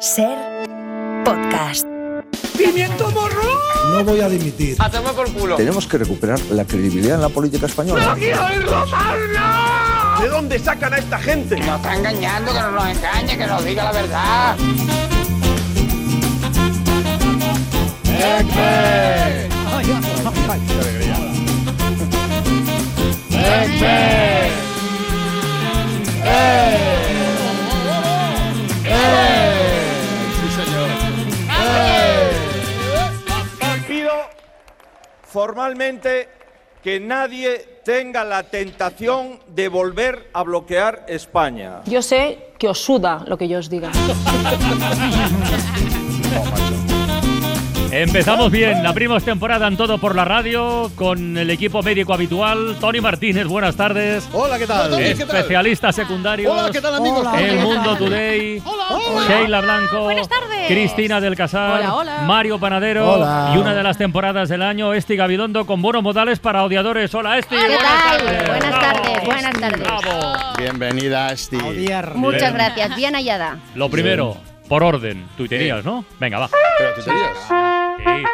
[0.00, 0.36] Ser
[1.24, 1.86] podcast.
[2.56, 3.42] ¡Pimiento morro!
[3.92, 4.76] No voy a dimitir.
[4.78, 5.56] ¡A tomar por culo!
[5.56, 8.04] Tenemos que recuperar la credibilidad en la política española.
[8.04, 10.22] ¡No quiero oírlo más, no!
[10.22, 11.56] ¿De dónde sacan a esta gente?
[11.56, 14.56] Nos está engañando, que nos lo engañe, que nos diga la verdad.
[18.04, 19.48] ¡Ekme!
[19.72, 20.02] Ay, ay,
[20.50, 20.60] ay.
[23.78, 24.50] ¡Qué.
[26.24, 26.66] ¡Eh!
[28.84, 29.55] ¡Eh!
[35.36, 36.30] Formalmente
[36.82, 41.82] que nadie tenga la tentación de volver a bloquear España.
[41.84, 43.90] Yo sé que os suda lo que yo os diga.
[47.96, 52.76] Empezamos bien, abrimos temporada en todo por la radio con el equipo médico habitual.
[52.78, 54.28] Tony Martínez, buenas tardes.
[54.34, 55.00] Hola, ¿qué tal?
[55.00, 56.52] Especialistas secundarios.
[56.52, 57.26] Hola, ¿qué tal, amigos?
[57.26, 57.40] Hola.
[57.40, 57.98] El ¿qué Mundo tal?
[57.98, 58.62] Today.
[58.66, 59.26] Hola.
[59.26, 60.00] Sheila Blanco.
[60.02, 60.66] Buenas tardes.
[60.68, 61.80] Cristina del Casal.
[61.80, 62.18] Hola, hola.
[62.26, 63.14] Mario Panadero.
[63.14, 63.52] Hola.
[63.54, 67.14] Y una de las temporadas del año, Esti Gabilondo con buenos modales para odiadores.
[67.14, 67.56] Hola, Esti.
[67.56, 68.18] ¿Qué buenas tal?
[68.18, 68.46] tardes.
[68.46, 68.92] Buenas Bravo.
[68.92, 69.80] tardes, buenas tardes.
[69.80, 70.36] Bravo.
[70.58, 71.56] Bienvenida, Esti.
[71.56, 72.52] Muchas Bien.
[72.52, 73.56] gracias, bien hallada.
[73.74, 74.36] Lo primero,
[74.68, 76.04] por orden, tuiterías, ¿no?
[76.18, 76.50] Venga, va.
[76.78, 77.38] Pero tú serías.
[77.98, 78.24] Sí.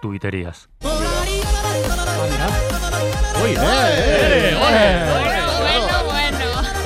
[0.00, 0.68] Tuiterías.
[3.42, 5.15] Uy, eh, ole.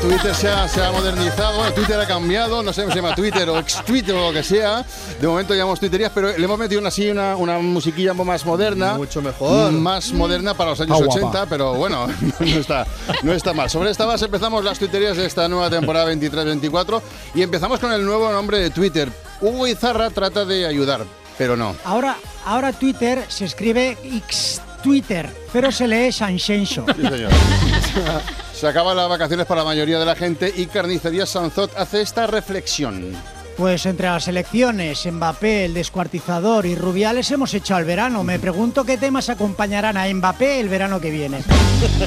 [0.01, 3.15] Twitter se ha, se ha modernizado, bueno, Twitter ha cambiado, no sé si se llama
[3.15, 4.85] Twitter o ex-Twitter o lo que sea.
[5.21, 8.27] De momento llamamos Twitterías, pero le hemos metido una, así una, una musiquilla un poco
[8.31, 8.95] más moderna.
[8.95, 9.73] Mucho mejor.
[9.73, 11.21] Más moderna para los años Ah, guapa.
[11.27, 12.07] 80, pero bueno,
[12.41, 12.87] no está,
[13.23, 13.69] no está mal.
[13.69, 17.03] Sobre esta base empezamos las Twitterías de esta nueva temporada 23-24
[17.35, 19.11] y empezamos con el nuevo nombre de Twitter.
[19.43, 21.05] Hugo Izarra trata de ayudar,
[21.37, 21.77] pero no.
[21.85, 26.87] Ahora, ahora Twitter se escribe X Twitter, pero se lee Sanshenso.
[26.97, 27.31] Sí, señor.
[28.61, 32.27] Se acaban las vacaciones para la mayoría de la gente y Carnicería Sanzot hace esta
[32.27, 33.15] reflexión.
[33.57, 38.23] Pues entre las elecciones, Mbappé, el descuartizador y Rubiales hemos hecho al verano.
[38.23, 41.43] Me pregunto qué temas acompañarán a Mbappé el verano que viene.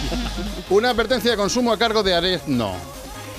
[0.69, 2.73] Una advertencia de consumo a cargo de Arez, no.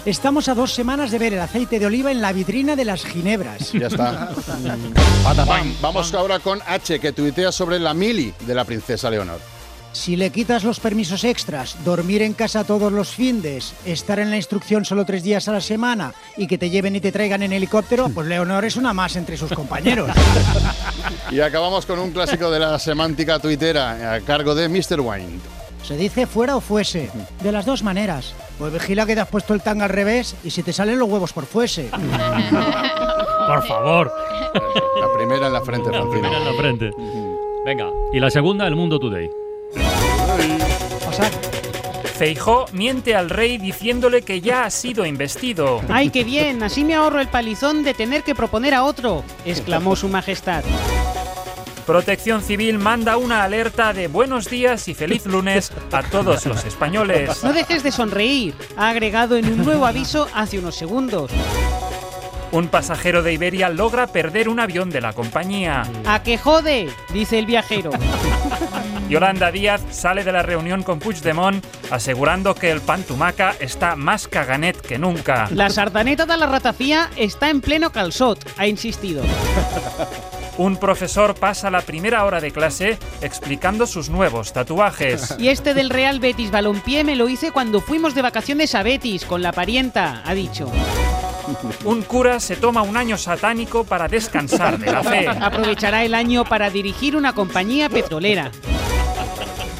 [0.04, 3.04] Estamos a dos semanas de ver el aceite de oliva en la vitrina de las
[3.04, 3.72] ginebras.
[3.72, 4.30] Ya está.
[5.24, 9.40] Vam- Vamos ahora con H, que tuitea sobre la mili de la princesa Leonor.
[9.94, 14.36] Si le quitas los permisos extras, dormir en casa todos los findes, estar en la
[14.36, 17.52] instrucción solo tres días a la semana y que te lleven y te traigan en
[17.52, 20.10] helicóptero, pues Leonor es una más entre sus compañeros.
[21.30, 25.00] Y acabamos con un clásico de la semántica tuitera a cargo de Mr.
[25.00, 25.40] Wine.
[25.82, 27.10] Se dice fuera o fuese,
[27.42, 28.34] de las dos maneras.
[28.58, 31.08] Pues vigila que te has puesto el tanga al revés y si te salen los
[31.08, 31.88] huevos por fuese.
[33.46, 34.12] Por favor.
[35.00, 36.10] La primera en la frente, La Francino.
[36.10, 36.90] primera en la frente.
[37.66, 37.90] Venga.
[38.12, 39.30] Y la segunda, El Mundo Today.
[41.04, 41.32] Pasad.
[42.16, 45.82] Feijó miente al rey diciéndole que ya ha sido investido.
[45.88, 46.62] ¡Ay, qué bien!
[46.62, 50.62] Así me ahorro el palizón de tener que proponer a otro, exclamó su majestad.
[51.86, 57.44] Protección Civil manda una alerta de buenos días y feliz lunes a todos los españoles.
[57.44, 61.30] No dejes de sonreír, ha agregado en un nuevo aviso hace unos segundos.
[62.52, 65.82] Un pasajero de Iberia logra perder un avión de la compañía.
[66.06, 66.88] ¡A que jode!
[67.12, 67.90] dice el viajero.
[69.08, 74.80] Yolanda Díaz sale de la reunión con Puigdemont asegurando que el pantumaca está más caganet
[74.80, 75.48] que nunca.
[75.50, 79.22] La sardaneta de la ratafía está en pleno calzot, ha insistido.
[80.56, 85.34] Un profesor pasa la primera hora de clase explicando sus nuevos tatuajes.
[85.38, 89.24] Y este del Real Betis Balompié me lo hice cuando fuimos de vacaciones a Betis
[89.24, 90.70] con la parienta, ha dicho.
[91.84, 95.28] Un cura se toma un año satánico para descansar de la fe.
[95.28, 98.50] Aprovechará el año para dirigir una compañía petrolera.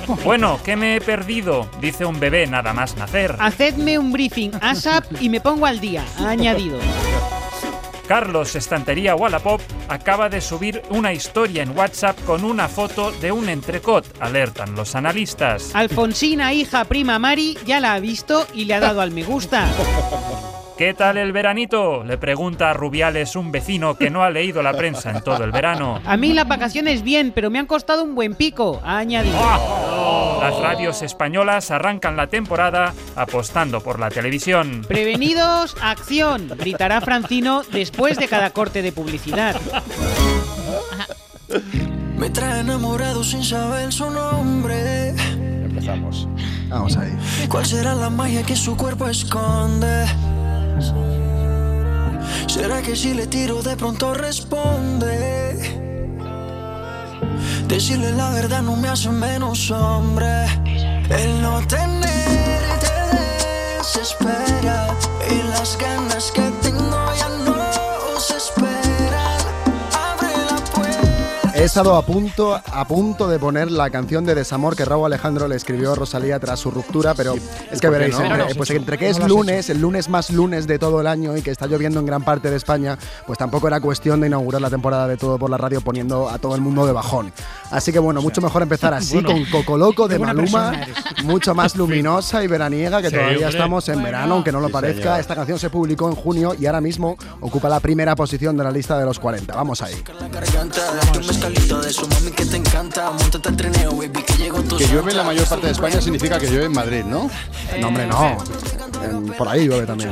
[0.25, 1.69] Bueno, ¿qué me he perdido?
[1.81, 3.37] Dice un bebé nada más nacer.
[3.39, 6.79] Hacedme un briefing ASAP y me pongo al día, ha añadido.
[8.07, 13.49] Carlos Estantería Wallapop acaba de subir una historia en WhatsApp con una foto de un
[13.49, 15.75] entrecot, alertan los analistas.
[15.75, 19.67] Alfonsina, hija, prima Mari, ya la ha visto y le ha dado al me gusta.
[20.76, 22.03] ¿Qué tal el veranito?
[22.03, 25.53] Le pregunta a Rubiales un vecino que no ha leído la prensa en todo el
[25.53, 26.00] verano.
[26.05, 29.38] A mí las vacaciones bien, pero me han costado un buen pico, ha añadido.
[30.41, 34.85] Las radios españolas arrancan la temporada apostando por la televisión.
[34.88, 39.55] Prevenidos, acción, gritará Francino después de cada corte de publicidad.
[42.19, 45.11] Me trae enamorado sin saber su nombre.
[45.11, 46.29] Empezamos.
[46.69, 47.17] Vamos ahí.
[47.49, 50.06] ¿Cuál será la magia que su cuerpo esconde?
[52.47, 55.09] ¿Será que si le tiro de pronto responde?
[57.69, 60.47] Decirle la verdad no me hace menos hombre.
[61.11, 62.93] El no tenerte
[63.79, 64.94] desespera.
[71.64, 75.56] Estado a punto, a punto de poner la canción de desamor que Raúl Alejandro le
[75.56, 78.25] escribió a Rosalía tras su ruptura, pero es que ¿Por qué veréis, no?
[78.25, 81.43] entre, pues entre que es lunes, el lunes más lunes de todo el año y
[81.43, 84.70] que está lloviendo en gran parte de España, pues tampoco era cuestión de inaugurar la
[84.70, 87.32] temporada de Todo por la Radio poniendo a todo el mundo de bajón.
[87.70, 89.31] Así que bueno, mucho mejor empezar así, Bueno.
[89.31, 90.72] con Coco Loco de Maluma,
[91.25, 93.49] mucho más luminosa y veraniega, que Sí, todavía hombre.
[93.50, 95.02] estamos en verano, aunque no lo Sí, parezca.
[95.02, 95.20] señor.
[95.20, 98.70] Esta canción se publicó en junio y ahora mismo ocupa la primera posición de la
[98.70, 99.55] lista de los 40.
[99.55, 99.94] Vamos ahí.
[101.55, 103.11] De su mami que te encanta.
[103.11, 106.01] Montate al trineo, baby, que llegó tu Que llueve en la mayor parte de España
[106.01, 107.31] significa que llueve en Madrid, ¿no?
[107.81, 108.37] No, hombre, no.
[109.03, 110.11] En- por ahí llueve también.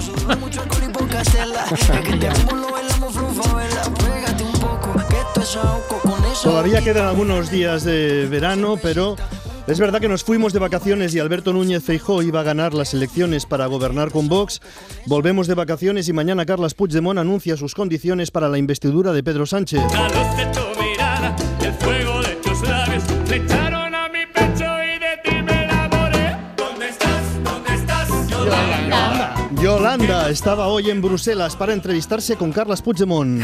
[6.43, 9.17] Todavía quedan algunos días de verano, pero
[9.67, 12.95] es verdad que nos fuimos de vacaciones y Alberto Núñez Feijó iba a ganar las
[12.95, 14.61] elecciones para gobernar con Vox.
[15.06, 19.47] Volvemos de vacaciones y mañana Carlas Puigdemont anuncia sus condiciones para la investidura de Pedro
[19.47, 19.81] Sánchez.
[21.82, 23.46] Fuego de tus labios, le
[30.02, 33.40] Yolanda estaba hoy en Bruselas para entrevistarse con Carlas Puigdemont.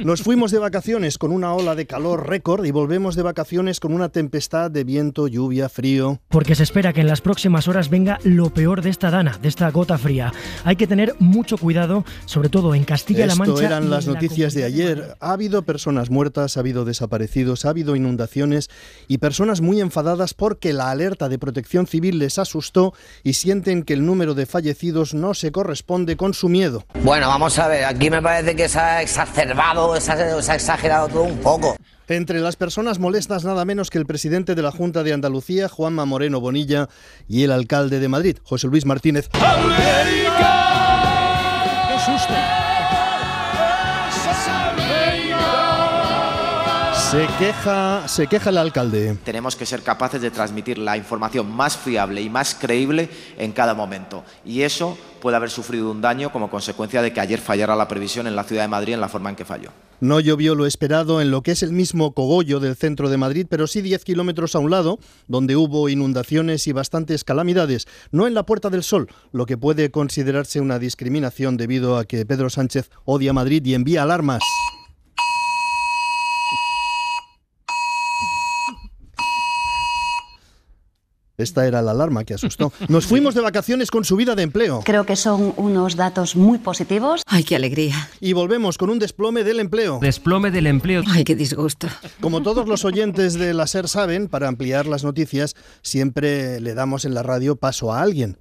[0.00, 3.94] Nos fuimos de vacaciones con una ola de calor récord y volvemos de vacaciones con
[3.94, 6.20] una tempestad de viento, lluvia, frío.
[6.28, 9.48] Porque se espera que en las próximas horas venga lo peor de esta dana, de
[9.48, 10.32] esta gota fría.
[10.64, 13.66] Hay que tener mucho cuidado, sobre todo en Castilla-La Esto Mancha.
[13.66, 15.16] eran y las en la noticias de ayer.
[15.20, 18.68] Ha habido personas muertas, ha habido desaparecidos, ha habido inundaciones
[19.06, 22.92] y personas muy enfadadas porque la alerta de protección civil les asustó
[23.22, 25.77] y sienten que el número de fallecidos no se corresponde
[26.16, 26.84] con su miedo.
[27.02, 30.54] Bueno, vamos a ver, aquí me parece que se ha exacerbado, se ha, se ha
[30.54, 31.76] exagerado todo un poco.
[32.08, 36.06] Entre las personas molestas nada menos que el presidente de la Junta de Andalucía, Juanma
[36.06, 36.88] Moreno Bonilla,
[37.28, 39.28] y el alcalde de Madrid, José Luis Martínez.
[39.28, 39.38] ¡Qué
[42.04, 42.34] susto!
[47.10, 49.16] Se queja, se queja el alcalde.
[49.24, 53.08] Tenemos que ser capaces de transmitir la información más fiable y más creíble
[53.38, 54.24] en cada momento.
[54.44, 58.26] Y eso puede haber sufrido un daño como consecuencia de que ayer fallara la previsión
[58.26, 59.70] en la ciudad de Madrid en la forma en que falló.
[60.00, 63.46] No llovió lo esperado en lo que es el mismo cogollo del centro de Madrid,
[63.48, 67.86] pero sí 10 kilómetros a un lado, donde hubo inundaciones y bastantes calamidades.
[68.12, 72.26] No en la Puerta del Sol, lo que puede considerarse una discriminación debido a que
[72.26, 74.42] Pedro Sánchez odia Madrid y envía alarmas.
[81.38, 82.72] Esta era la alarma que asustó.
[82.88, 84.82] Nos fuimos de vacaciones con subida de empleo.
[84.84, 87.22] Creo que son unos datos muy positivos.
[87.26, 87.94] Ay, qué alegría.
[88.20, 90.00] Y volvemos con un desplome del empleo.
[90.00, 91.04] Desplome del empleo.
[91.06, 91.86] Ay, qué disgusto.
[92.20, 97.04] Como todos los oyentes de la SER saben, para ampliar las noticias siempre le damos
[97.04, 98.38] en la radio paso a alguien.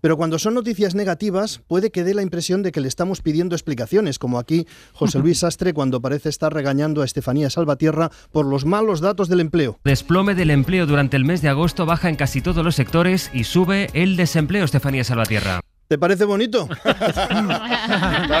[0.00, 3.54] Pero cuando son noticias negativas, puede que dé la impresión de que le estamos pidiendo
[3.54, 8.64] explicaciones, como aquí José Luis Sastre cuando parece estar regañando a Estefanía Salvatierra por los
[8.64, 9.78] malos datos del empleo.
[9.84, 13.44] Desplome del empleo durante el mes de agosto baja en casi todos los sectores y
[13.44, 15.60] sube el desempleo, Estefanía Salvatierra.
[15.88, 16.68] ¿Te parece bonito?
[16.84, 17.28] ¿Estás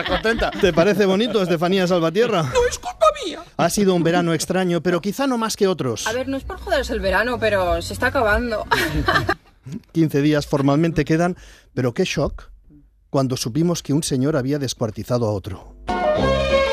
[0.06, 0.50] contenta?
[0.50, 2.42] ¿Te parece bonito, Estefanía Salvatierra?
[2.42, 3.40] No es culpa mía.
[3.56, 6.06] Ha sido un verano extraño, pero quizá no más que otros.
[6.06, 8.66] A ver, no es por joderos el verano, pero se está acabando.
[9.92, 11.36] 15 días formalmente quedan,
[11.74, 12.50] pero qué shock
[13.10, 15.76] cuando supimos que un señor había descuartizado a otro.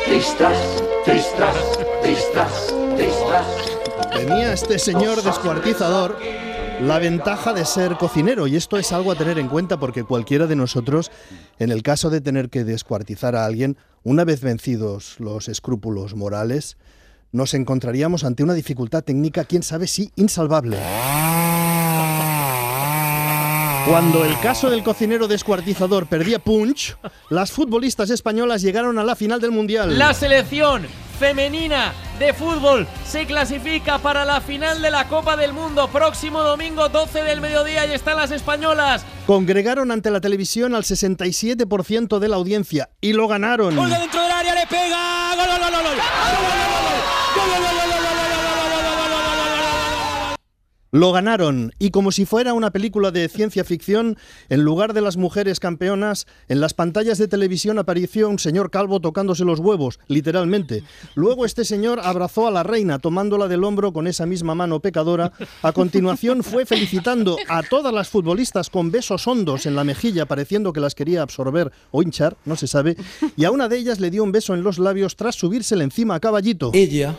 [0.05, 0.57] Tristas,
[1.05, 1.55] tristas,
[2.01, 3.45] tristas, tristas.
[4.13, 6.17] Tenía este señor descuartizador
[6.81, 10.45] la ventaja de ser cocinero y esto es algo a tener en cuenta porque cualquiera
[10.45, 11.09] de nosotros,
[11.57, 16.77] en el caso de tener que descuartizar a alguien, una vez vencidos los escrúpulos morales,
[17.31, 20.77] nos encontraríamos ante una dificultad técnica, quién sabe si insalvable.
[23.87, 26.97] Cuando el caso del cocinero descuartizador perdía punch,
[27.29, 29.99] las futbolistas españolas llegaron a la final del Mundial.
[29.99, 30.87] La selección
[31.19, 36.89] femenina de fútbol se clasifica para la final de la Copa del Mundo próximo domingo
[36.89, 39.05] 12 del mediodía y están las españolas.
[39.27, 43.77] Congregaron ante la televisión al 67% de la audiencia y lo ganaron.
[43.77, 45.35] Olga dentro del área le pega.
[45.35, 45.95] Gol, gol, gol, gol, gol.
[45.95, 46.57] Gol, gol,
[47.35, 47.74] gol, gol, gol,
[50.95, 55.17] Lo ganaron y como si fuera una película de ciencia ficción, en lugar de las
[55.17, 60.83] mujeres campeonas, en las pantallas de televisión apareció un señor calvo tocándose los huevos, literalmente.
[61.13, 65.33] Luego este señor abrazó a la reina tomándola del hombro con esa misma mano pecadora.
[65.63, 70.71] A continuación fue felicitando a todas las futbolistas con besos hondos en la mejilla, pareciendo
[70.71, 72.95] que las quería absorber o hinchar, no se sabe,
[73.35, 76.15] y a una de ellas le dio un beso en los labios tras subírsele encima
[76.15, 76.71] a caballito.
[76.73, 77.17] Ella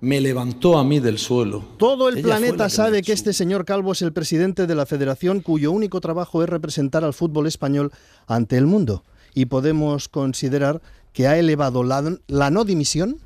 [0.00, 1.64] me levantó a mí del suelo.
[1.76, 5.40] Todo el Ella planeta sabe que este señor Calvo es el presidente de la federación
[5.40, 7.92] cuyo único trabajo es representar al fútbol español
[8.26, 9.04] ante el mundo.
[9.34, 10.80] Y podemos considerar
[11.12, 13.18] que ha elevado la, la no dimisión,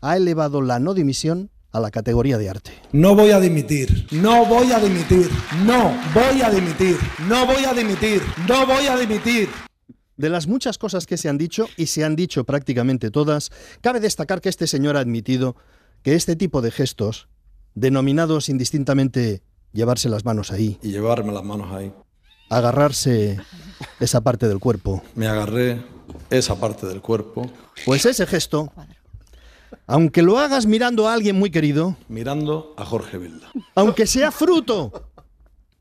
[0.00, 2.72] ha elevado la no dimisión a la categoría de arte.
[2.92, 5.28] No voy a dimitir, no voy a dimitir,
[5.64, 6.96] no voy a dimitir,
[7.28, 9.48] no voy a dimitir, no voy a dimitir.
[10.16, 14.00] De las muchas cosas que se han dicho, y se han dicho prácticamente todas, cabe
[14.00, 15.54] destacar que este señor ha admitido
[16.02, 17.28] que este tipo de gestos,
[17.74, 21.92] denominados indistintamente llevarse las manos ahí, Y llevarme las manos ahí.
[22.50, 23.38] agarrarse
[24.00, 25.82] esa parte del cuerpo, Me agarré
[26.30, 27.50] esa parte del cuerpo,
[27.84, 28.72] pues ese gesto,
[29.86, 33.48] aunque lo hagas mirando a alguien muy querido, mirando a Jorge Vilda.
[33.74, 35.10] aunque sea fruto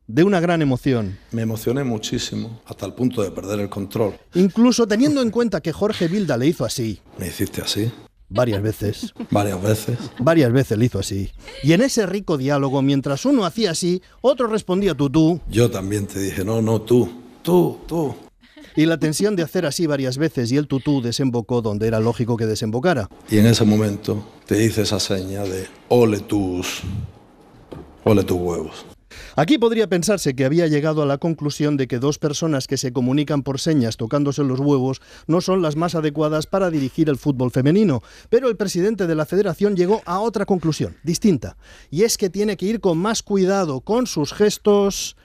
[0.08, 4.18] de una gran emoción, Me emocioné muchísimo, hasta el punto de perder el control.
[4.34, 7.92] incluso teniendo en cuenta que Jorge Vilda le hizo así, Me hiciste así,
[8.30, 9.98] varias veces, varias veces.
[10.20, 11.32] varias veces le hizo así,
[11.64, 16.08] y en ese rico diálogo, mientras uno hacía así, otro respondía tú, tú, Yo también
[16.08, 17.10] te dije, no, no, tú,
[17.42, 18.16] tú, tú.
[18.76, 22.38] y la tensión de hacer así varias veces y el tutú desembocó donde era lógico
[22.38, 23.10] que desembocara.
[23.30, 26.82] Y en ese momento te hice esa seña de ole tus,
[28.04, 28.86] ole tus huevos.
[29.36, 32.94] Aquí podría pensarse que había llegado a la conclusión de que dos personas que se
[32.94, 37.52] comunican por señas tocándose los huevos no son las más adecuadas para dirigir el fútbol
[37.52, 41.58] femenino, pero el presidente de la federación llegó a otra conclusión, distinta,
[41.90, 45.16] y es que tiene que ir con más cuidado con sus gestos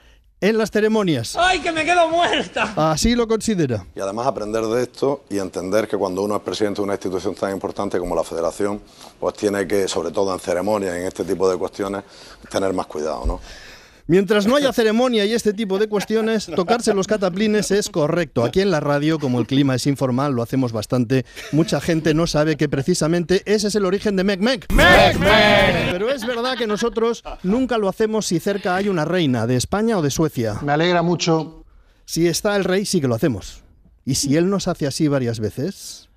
[0.43, 1.37] en las ceremonias.
[1.37, 2.75] ¡Ay, que me quedo muerta!
[2.91, 3.87] Así lo considera.
[3.95, 7.37] Y además aprender de esto y entender que cuando uno es presidente de una institución
[7.37, 8.83] tan importante como la federación,
[9.21, 12.03] pues tiene que, sobre todo en ceremonias y en este tipo de cuestiones,
[12.51, 13.41] tener más cuidado, ¿no?
[14.13, 18.45] Mientras no haya ceremonia y este tipo de cuestiones, tocarse los cataplines es correcto.
[18.45, 21.25] Aquí en la radio, como el clima es informal, lo hacemos bastante.
[21.51, 24.67] Mucha gente no sabe que precisamente ese es el origen de Mec Mec.
[24.69, 29.97] Pero es verdad que nosotros nunca lo hacemos si cerca hay una reina de España
[29.97, 30.59] o de Suecia.
[30.61, 31.65] Me alegra mucho.
[32.05, 33.63] Si está el rey, sí que lo hacemos.
[34.05, 36.11] Y si él nos hace así varias veces,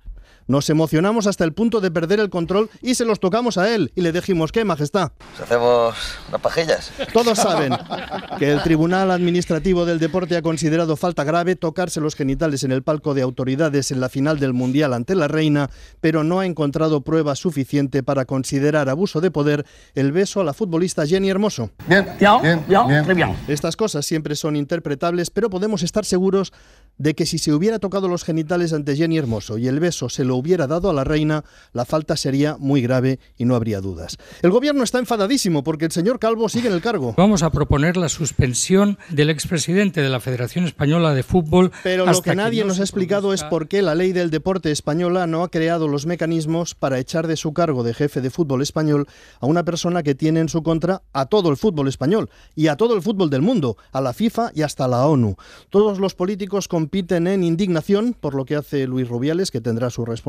[0.46, 3.92] nos emocionamos hasta el punto de perder el control y se los tocamos a él
[3.94, 5.12] y le dijimos, ¿qué, majestad?
[5.42, 5.94] Hacemos
[6.28, 6.92] unas pajillas.
[7.12, 7.72] Todos saben
[8.38, 12.82] que el Tribunal Administrativo del Deporte ha considerado falta grave tocarse los genitales en el
[12.82, 17.00] palco de autoridades en la final del Mundial ante la reina, pero no ha encontrado
[17.00, 21.70] prueba suficiente para considerar abuso de poder el beso a la futbolista Jenny Hermoso.
[21.88, 23.36] Bien, bien, bien, bien.
[23.48, 26.52] Estas cosas siempre son interpretables, pero podemos estar seguros
[26.98, 30.24] de que si se hubiera tocado los genitales ante Jenny Hermoso y el beso se
[30.24, 34.18] lo hubiera dado a la reina, la falta sería muy grave y no habría dudas.
[34.42, 37.14] El gobierno está enfadadísimo porque el señor Calvo sigue en el cargo.
[37.16, 41.72] Vamos a proponer la suspensión del expresidente de la Federación Española de Fútbol.
[41.82, 44.70] Pero lo que nadie no nos ha explicado es por qué la ley del deporte
[44.70, 48.62] española no ha creado los mecanismos para echar de su cargo de jefe de fútbol
[48.62, 49.06] español
[49.40, 52.76] a una persona que tiene en su contra a todo el fútbol español y a
[52.76, 55.36] todo el fútbol del mundo, a la FIFA y hasta la ONU.
[55.70, 60.04] Todos los políticos compiten en indignación por lo que hace Luis Rubiales, que tendrá su
[60.04, 60.25] responsabilidad,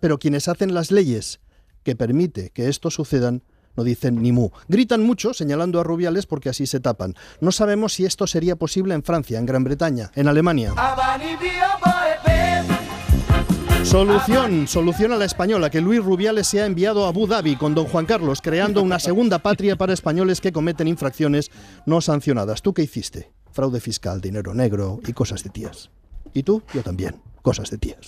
[0.00, 1.40] pero quienes hacen las leyes
[1.82, 3.42] que permite que esto sucedan
[3.76, 4.50] no dicen ni mu.
[4.68, 7.14] Gritan mucho señalando a Rubiales porque así se tapan.
[7.40, 10.74] No sabemos si esto sería posible en Francia, en Gran Bretaña, en Alemania.
[13.84, 17.74] Solución, solución a la española, que Luis Rubiales se ha enviado a Abu Dhabi con
[17.74, 21.50] don Juan Carlos, creando una segunda patria para españoles que cometen infracciones
[21.86, 22.62] no sancionadas.
[22.62, 23.30] ¿Tú qué hiciste?
[23.52, 25.90] Fraude fiscal, dinero negro y cosas de tías.
[26.34, 26.62] ¿Y tú?
[26.74, 27.22] Yo también.
[27.42, 28.04] Cosas de tías.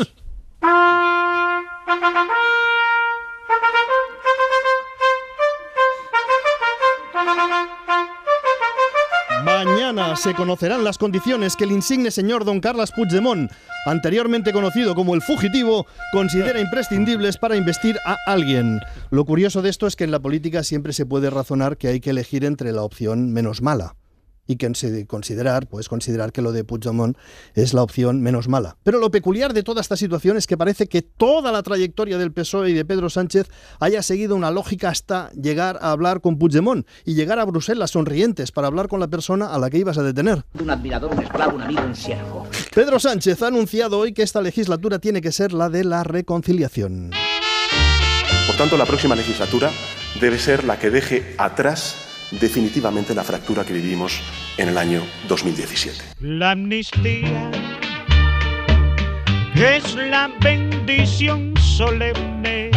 [9.44, 13.50] Mañana se conocerán las condiciones que el insigne señor don Carlos Puigdemont,
[13.86, 18.80] anteriormente conocido como el fugitivo, considera imprescindibles para investir a alguien.
[19.10, 22.00] Lo curioso de esto es que en la política siempre se puede razonar que hay
[22.00, 23.94] que elegir entre la opción menos mala
[24.48, 27.16] y que se considerar, puedes considerar que lo de Puigdemont
[27.54, 28.76] es la opción menos mala.
[28.82, 32.32] Pero lo peculiar de toda esta situación es que parece que toda la trayectoria del
[32.32, 36.86] PSOE y de Pedro Sánchez haya seguido una lógica hasta llegar a hablar con Puigdemont
[37.04, 40.02] y llegar a Bruselas sonrientes para hablar con la persona a la que ibas a
[40.02, 40.44] detener.
[40.58, 42.46] Un admirador, un esclavo, un amigo, un siervo.
[42.74, 47.10] Pedro Sánchez ha anunciado hoy que esta legislatura tiene que ser la de la reconciliación.
[48.46, 49.70] Por tanto, la próxima legislatura
[50.22, 54.20] debe ser la que deje atrás definitivamente la fractura que vivimos
[54.56, 56.04] en el año 2017.
[56.20, 57.50] La amnistía
[59.54, 62.70] es la bendición solemne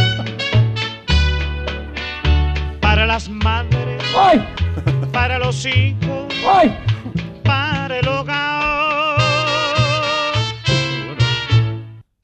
[2.82, 4.04] para las madres,
[5.12, 6.34] para los hijos,
[7.44, 8.51] para el hogar.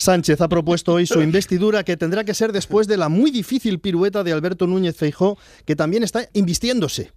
[0.07, 3.79] Sánchez ha propuesto hoy su investidura que tendrá que ser después de la muy difícil
[3.79, 7.11] pirueta de Alberto Núñez Feijó, que también está invistiéndose.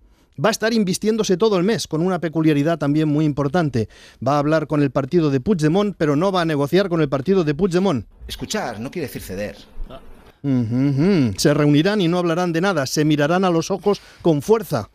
[0.45, 3.89] Va a estar invistiéndose todo el mes, con una peculiaridad también muy importante.
[4.27, 7.09] Va a hablar con el partido de Puigdemont, pero no va a negociar con el
[7.09, 8.07] partido de Puigdemont.
[8.27, 9.57] Escuchar no quiere decir ceder.
[11.37, 14.91] Se reunirán y no hablarán de nada, se mirarán a los ojos con fuerza.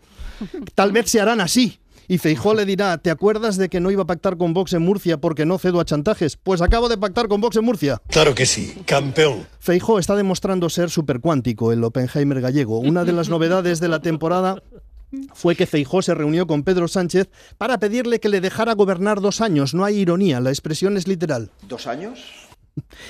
[0.74, 1.80] Tal vez se harán así.
[2.08, 4.84] Y Feijó le dirá, ¿te acuerdas de que no iba a pactar con Vox en
[4.84, 6.38] Murcia porque no cedo a chantajes?
[6.38, 8.02] Pues acabo de pactar con Vox en Murcia.
[8.10, 9.48] Claro que sí, campeón.
[9.60, 12.80] Feijó está demostrando ser supercuántico, el Oppenheimer gallego.
[12.80, 14.62] Una de las novedades de la temporada
[15.34, 19.42] fue que Feijó se reunió con Pedro Sánchez para pedirle que le dejara gobernar dos
[19.42, 19.74] años.
[19.74, 21.52] No hay ironía, la expresión es literal.
[21.68, 22.20] ¿Dos años?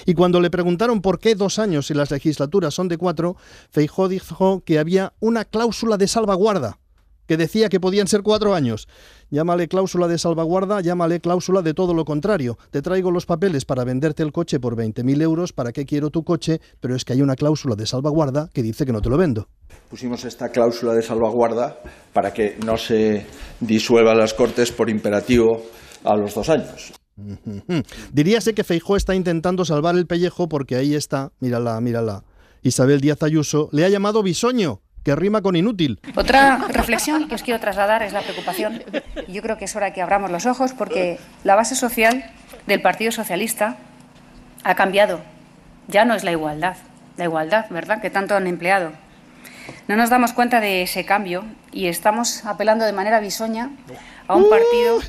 [0.05, 3.35] Y cuando le preguntaron por qué dos años si las legislaturas son de cuatro,
[3.71, 6.79] Feijó dijo que había una cláusula de salvaguarda
[7.27, 8.87] que decía que podían ser cuatro años.
[9.29, 12.57] Llámale cláusula de salvaguarda, llámale cláusula de todo lo contrario.
[12.71, 16.23] Te traigo los papeles para venderte el coche por 20.000 euros, ¿para qué quiero tu
[16.23, 16.61] coche?
[16.79, 19.49] Pero es que hay una cláusula de salvaguarda que dice que no te lo vendo.
[19.89, 21.79] Pusimos esta cláusula de salvaguarda
[22.13, 23.25] para que no se
[23.59, 25.63] disuelvan las Cortes por imperativo
[26.03, 26.93] a los dos años.
[28.11, 32.23] Diríase que Feijó está intentando salvar el pellejo porque ahí está, mírala, mírala.
[32.61, 35.99] Isabel Díaz Ayuso le ha llamado bisoño, que rima con inútil.
[36.15, 38.81] Otra reflexión que os quiero trasladar es la preocupación.
[39.27, 42.25] Yo creo que es hora que abramos los ojos porque la base social
[42.65, 43.77] del Partido Socialista
[44.63, 45.21] ha cambiado.
[45.87, 46.75] Ya no es la igualdad,
[47.17, 48.93] la igualdad, ¿verdad?, que tanto han empleado.
[49.87, 53.69] No nos damos cuenta de ese cambio y estamos apelando de manera bisoña
[54.27, 54.99] a un partido.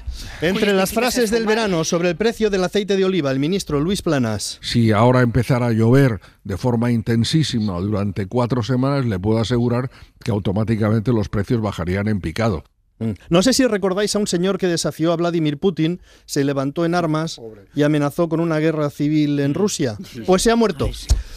[0.41, 4.03] Entre las frases del verano sobre el precio del aceite de oliva, el ministro Luis
[4.03, 4.59] Planas.
[4.63, 9.91] Si ahora empezara a llover de forma intensísima durante cuatro semanas, le puedo asegurar
[10.23, 12.65] que automáticamente los precios bajarían en picado.
[12.99, 13.11] Mm.
[13.29, 16.95] No sé si recordáis a un señor que desafió a Vladimir Putin, se levantó en
[16.95, 17.41] armas
[17.75, 19.99] y amenazó con una guerra civil en Rusia.
[20.27, 20.89] Pues se ha muerto.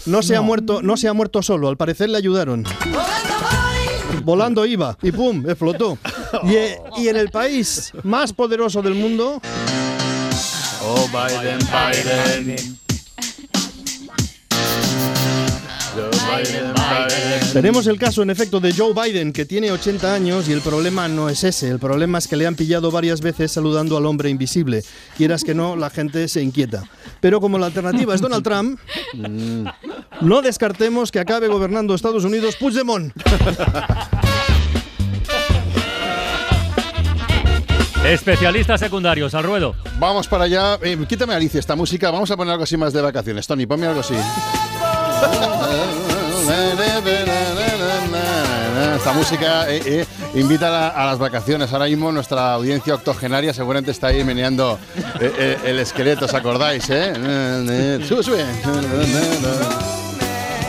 [0.06, 2.66] No se ha muerto, no se ha muerto solo, al parecer le ayudaron.
[4.24, 5.98] Volando iba y pum, explotó.
[6.44, 9.42] Y, eh, y en el país más poderoso del mundo,
[10.82, 12.80] Oh, Biden, Biden.
[16.30, 17.54] Biden, Biden.
[17.54, 21.08] Tenemos el caso, en efecto, de Joe Biden, que tiene 80 años y el problema
[21.08, 21.70] no es ese.
[21.70, 24.84] El problema es que le han pillado varias veces saludando al hombre invisible.
[25.18, 26.84] Quieras que no, la gente se inquieta.
[27.20, 28.80] Pero como la alternativa es Donald Trump,
[30.22, 33.14] no descartemos que acabe gobernando Estados Unidos Puigdemont.
[38.06, 39.76] Especialistas secundarios, al ruedo.
[40.00, 40.80] Vamos para allá.
[40.82, 42.10] Eh, quítame, Alicia, esta música.
[42.10, 43.46] Vamos a poner algo así más de vacaciones.
[43.46, 44.16] Tony, ponme algo así.
[48.96, 51.72] Esta música eh, eh, invita a, la- a las vacaciones.
[51.74, 54.78] Ahora mismo nuestra audiencia octogenaria seguramente está ahí meneando
[55.20, 56.90] eh, eh, el esqueleto, ¿os acordáis?
[56.90, 57.14] Eh?
[58.08, 58.46] Sube, sube.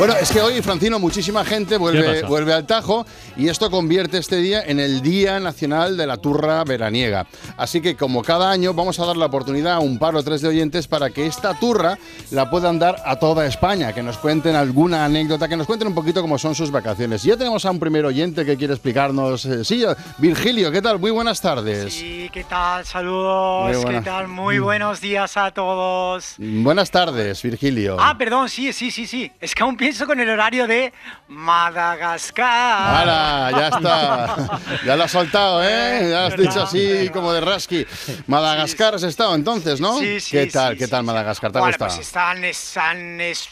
[0.00, 3.04] Bueno, es que hoy, Francino, muchísima gente ¿Qué vuelve, vuelve al Tajo
[3.36, 7.26] y esto convierte este día en el Día Nacional de la Turra Veraniega.
[7.58, 10.40] Así que, como cada año, vamos a dar la oportunidad a un par o tres
[10.40, 11.98] de oyentes para que esta turra
[12.30, 15.94] la puedan dar a toda España, que nos cuenten alguna anécdota, que nos cuenten un
[15.94, 17.22] poquito cómo son sus vacaciones.
[17.26, 19.44] Y ya tenemos a un primer oyente que quiere explicarnos.
[19.44, 19.84] eh, sí,
[20.16, 20.98] Virgilio, ¿qué tal?
[20.98, 21.92] Muy buenas tardes.
[21.92, 22.86] Sí, ¿qué tal?
[22.86, 24.28] Saludos, Muy ¿qué tal?
[24.28, 26.36] Muy buenos días a todos.
[26.38, 27.98] Buenas tardes, Virgilio.
[28.00, 29.30] Ah, perdón, sí, sí, sí, sí.
[29.38, 30.92] Es que aún pienso con el horario de
[31.28, 33.00] Madagascar.
[33.02, 33.50] ¡Hala!
[33.50, 34.60] Ya está.
[34.86, 36.08] Ya lo has soltado, ¿eh?
[36.10, 37.86] Ya lo has dicho así como de rasqui.
[38.26, 39.98] Madagascar has estado entonces, ¿no?
[39.98, 40.72] Sí, sí, ¿Qué tal?
[40.72, 41.52] sí, ¿Qué tal Madagascar?
[41.52, 43.48] ¿Te ha Bueno, pues están, están, es,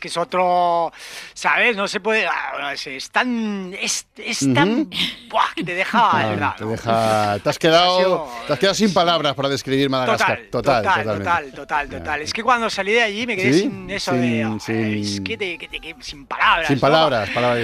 [0.00, 0.92] que es otro,
[1.34, 1.76] ¿sabes?
[1.76, 4.88] No se puede, ah, es, es tan, es, es tan,
[5.28, 6.54] buah, que te deja, de Ah, verdad.
[6.56, 7.38] te deja.
[7.42, 8.28] Te has quedado.
[8.46, 10.40] Te has quedado sin palabras para describir Madagascar.
[10.50, 12.20] Total, total, total, total, total.
[12.22, 15.80] Es que cuando salí de allí me quedé sin eso de, es que te, que
[15.80, 16.66] te- que- sin palabras.
[16.66, 16.80] Sin ¿no?
[16.80, 17.60] palabras, palabras.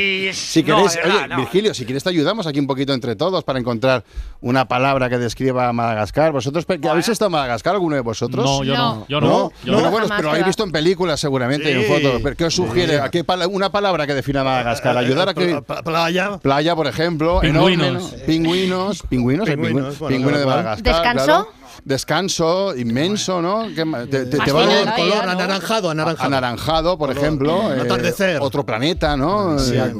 [0.00, 1.36] Y es- si no, queréis, de verdad, oye, no.
[1.36, 4.04] Virgilio, si quieres te ayudamos aquí un poquito entre todos para encontrar
[4.40, 6.32] una palabra que describa Madagascar.
[6.32, 8.44] ¿Vosotros habéis estado en Madagascar alguno de vosotros?
[8.44, 9.06] No, yo no, No.
[9.08, 9.26] yo no,
[9.64, 9.90] yo Bueno, no.
[9.90, 11.88] bueno, Jamás, pero que habéis visto en películas seguramente y en Sí.
[11.88, 12.20] fotos.
[12.22, 12.94] ¿Pero ¿Qué os sugiere?
[12.94, 13.00] Sí.
[13.02, 14.96] ¿A qué pala- una palabra que defina Madagascar?
[14.96, 16.38] Ayudar a que Pla- Playa.
[16.38, 17.72] Playa, por ejemplo, Pingüinos.
[17.72, 18.26] enorme, ¿no?
[18.26, 20.46] pingüinos, pingüinos, Pingüinos, pingüino, de.
[20.46, 20.82] Madagascar.
[20.82, 21.24] ¿Descanso?
[21.24, 21.65] claro.
[21.84, 23.68] Descanso, inmenso, ¿no?
[23.74, 25.30] ¿Qué ma- te, te- te va a color Ya, ¿no?
[25.30, 26.26] anaranjado, anaranjado.
[26.26, 27.22] anaranjado, por Color.
[27.22, 27.74] ejemplo.
[27.74, 28.38] eh, Atardecer.
[28.40, 29.58] Otro planeta, ¿no?
[29.58, 29.74] Sí.
[29.76, 29.92] Eh,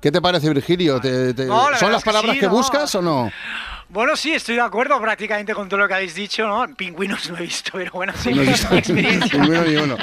[0.00, 1.00] ¿Qué te parece, Virgilio?
[1.00, 2.52] ¿Te- te- No, la ¿Son las palabras sí, que ¿no?
[2.52, 3.30] buscas o no?
[3.88, 6.66] Bueno, sí, estoy de acuerdo prácticamente con todo lo que habéis dicho, ¿no?
[6.74, 8.32] Pingüinos no he visto, pero bueno, sí.
[8.34, 9.96] No he visto mi experiencia, ni uno.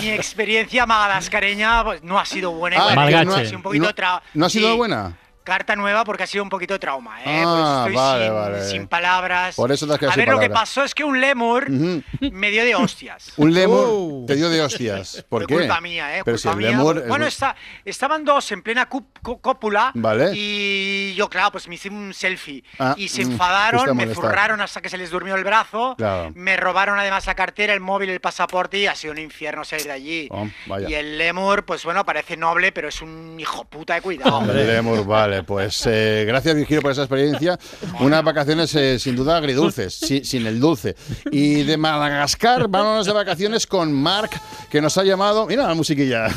[0.00, 2.76] mi experiencia madagascareña pues, no ha sido buena.
[2.80, 2.94] Ah,
[3.24, 4.76] no ha sido un poquito no, tra- ¿no ha sido sí.
[4.76, 5.12] buena?
[5.48, 7.42] Carta nueva porque ha sido un poquito de trauma, ¿eh?
[7.44, 8.64] Ah, Pues estoy vale, sin, vale.
[8.70, 9.56] sin palabras.
[9.56, 12.50] Por eso te has A sin ver, lo que pasó es que un lemur me
[12.50, 13.32] dio de hostias.
[13.36, 14.24] Un lemur Oh.
[14.26, 15.24] te dio de hostias.
[15.28, 15.54] ¿Por Fue qué?
[15.56, 16.22] culpa mía, ¿eh?
[16.24, 16.68] Pero culpa si el mía.
[16.70, 17.04] lemur.
[17.08, 20.30] Bueno, está- estaban dos en plena cópula Vale.
[20.34, 22.62] y yo, claro, pues me hice un selfie.
[22.78, 25.94] Ah, y se mm, enfadaron, me zurraron hasta que se les durmió el brazo.
[25.96, 26.30] Claro.
[26.34, 29.86] Me robaron además la cartera, el móvil, el pasaporte y ha sido un infierno salir
[29.86, 30.28] de allí.
[30.30, 30.88] Oh, vaya.
[30.88, 34.42] Y el lemur, pues bueno, parece noble, pero es un hijo puta de cuidado.
[34.50, 37.58] El lemur, vale, pues eh, gracias Virgilio por esa experiencia.
[38.00, 40.96] Unas vacaciones eh, sin duda agridulces, si- sin el dulce.
[41.30, 44.30] Y de Madagascar, vámonos de vacaciones con Mark,
[44.70, 45.46] que nos ha llamado.
[45.46, 46.28] Mira la musiquilla.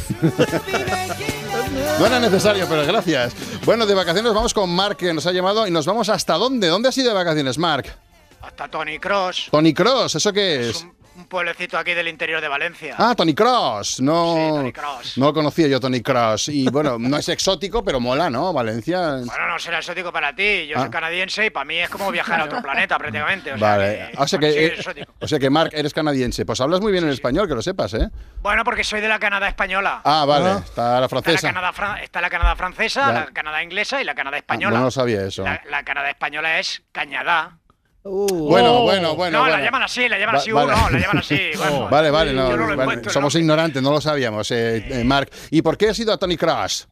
[1.99, 3.33] No era necesario, pero gracias.
[3.65, 6.67] Bueno, de vacaciones vamos con Mark, que nos ha llamado y nos vamos hasta dónde.
[6.67, 7.85] ¿Dónde has ido de vacaciones, Mark?
[8.41, 10.81] Hasta Tony Cross, Tony Cross, ¿eso qué es?
[10.83, 10.93] un
[11.25, 12.95] pueblecito aquí del interior de Valencia.
[12.97, 13.99] Ah, Tony Cross.
[14.01, 15.17] No, Tony Cross.
[15.17, 16.49] no conocía yo Tony Cross.
[16.49, 18.53] Y bueno, no es exótico, pero mola, ¿no?
[18.53, 18.99] Valencia.
[19.25, 20.67] Bueno, no será exótico para ti.
[20.67, 20.81] Yo Ah.
[20.81, 23.53] soy canadiense y para mí es como viajar a otro planeta prácticamente.
[23.53, 25.13] o sea Vale, que- o sea bueno, sí, que, es eh, exótico.
[25.19, 26.45] o sea que Mark, eres canadiense.
[26.45, 28.09] Pues hablas muy bien el español, que lo sepas, ¿eh?
[28.41, 30.01] Bueno, porque soy de la Canadá española.
[30.03, 30.61] Ah, vale, Ah.
[30.63, 31.47] está la Está la, francesa.
[31.47, 33.11] Canadá, fran- está la Canadá francesa, Ya.
[33.13, 34.77] la Canadá inglesa y la Canadá Ah, española.
[34.79, 35.43] no lo sabía eso.
[35.43, 37.57] La, la Canadá española es Cañadá.
[38.03, 39.39] Bueno, bueno, bueno.
[39.43, 40.73] No, la llaman así, la llaman Va- así vale.
[40.73, 41.39] uno, la llaman así.
[41.57, 45.29] Bueno, Vale, vale, no, vale, somos ignorantes, no lo sabíamos, eh, eh, Mark.
[45.51, 46.87] ¿Y por qué has ido a Tony Cross?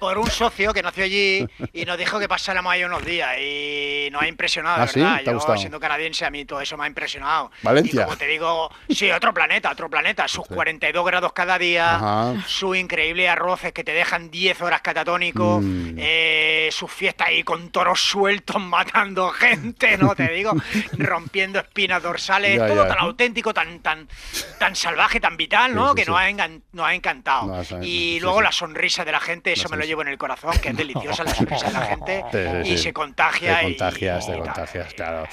[0.00, 4.08] Por un socio que nació allí y nos dijo que pasáramos ahí unos días y
[4.10, 5.00] nos ha impresionado, ¿Ah, de sí?
[5.00, 5.20] verdad.
[5.24, 7.50] ¿Te ha Yo, siendo canadiense, a mí todo eso me ha impresionado.
[7.62, 8.02] Valencia.
[8.02, 10.26] Y como te digo, sí, otro planeta, otro planeta.
[10.28, 12.34] Sus 42 grados cada día, Ajá.
[12.46, 15.94] sus increíbles arroces que te dejan 10 horas catatónico, Mm.
[15.98, 20.14] eh, sus fiestas ahí con toros sueltos matando gente, ¿no?
[20.14, 20.52] Te digo,
[20.98, 22.88] rompiendo espinas dorsales, Ya, todo ya.
[22.88, 24.08] tan auténtico, tan, tan,
[24.58, 25.86] tan salvaje, tan vital, ¿no?
[25.86, 26.10] Sí, sí, que sí.
[26.10, 27.46] Nos, ha nos ha encantado.
[27.46, 28.44] No, sí, y sí, luego sí.
[28.44, 31.24] la sonrisa de la gente, eso me lo llevo en el corazón, que es deliciosa
[31.24, 32.24] la sonrisa de la gente
[32.64, 33.60] y se contagia.
[33.60, 35.28] Te y- contagias, te contagias, claro.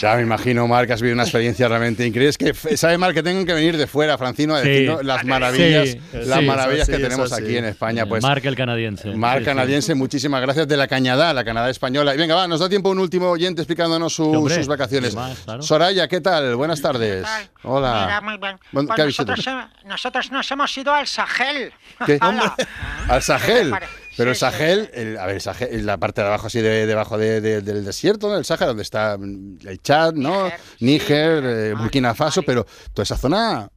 [0.00, 2.28] Ya me imagino, Marc, has vivido una experiencia realmente increíble.
[2.30, 4.68] Es que sabe mal que tengan que venir de fuera, Francino, a Sí.
[4.68, 8.06] decirnos las maravillas, Sí, las sí, maravillas que tenemos aquí en España.
[8.06, 9.08] Pues, Marc el canadiense.
[9.14, 9.44] Marc Sí, sí.
[9.46, 12.14] canadiense, muchísimas gracias de la Cañada, la Canadá española.
[12.14, 15.10] Y venga, va, nos da tiempo un último oyente explicándonos su- Sí, hombre, sus vacaciones.
[15.10, 15.62] sin más, claro.
[15.62, 16.54] Soraya, ¿qué tal?
[16.56, 17.26] Buenas tardes.
[17.62, 18.02] Hola.
[18.06, 18.58] Mira, muy bien.
[18.72, 19.46] Bueno, Pues nosotros,
[19.86, 21.72] nosotros nos hemos ido al Sahel.
[22.06, 22.18] ¿Qué?
[23.08, 23.72] Al Sahel.
[24.16, 27.16] Pero el Sahel, el- a ver, el Sahel, la parte de abajo, así de, debajo
[27.18, 28.36] de- de- del desierto, ¿no?
[28.36, 30.50] El Sáhara, donde está mm, el Chad, ¿no?
[30.80, 33.68] Níger, eh, Burkina Faso, pero toda esa zona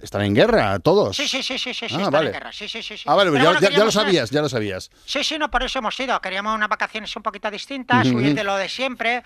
[0.00, 1.16] están en guerra, todos.
[1.16, 2.26] Sí, sí, sí, sí, sí, sí, Ah, están vale.
[2.28, 2.52] en guerra.
[2.52, 3.02] Sí, sí, sí, sí.
[3.06, 4.90] Ah, vale, Pero ya, bueno, ya- ya lo sabías, ya lo sabías.
[5.04, 6.20] Sí, sí, no, por eso hemos ido.
[6.20, 8.18] Queríamos unas vacaciones un poquito distintas, Ujú.
[8.18, 9.22] huir de lo de siempre,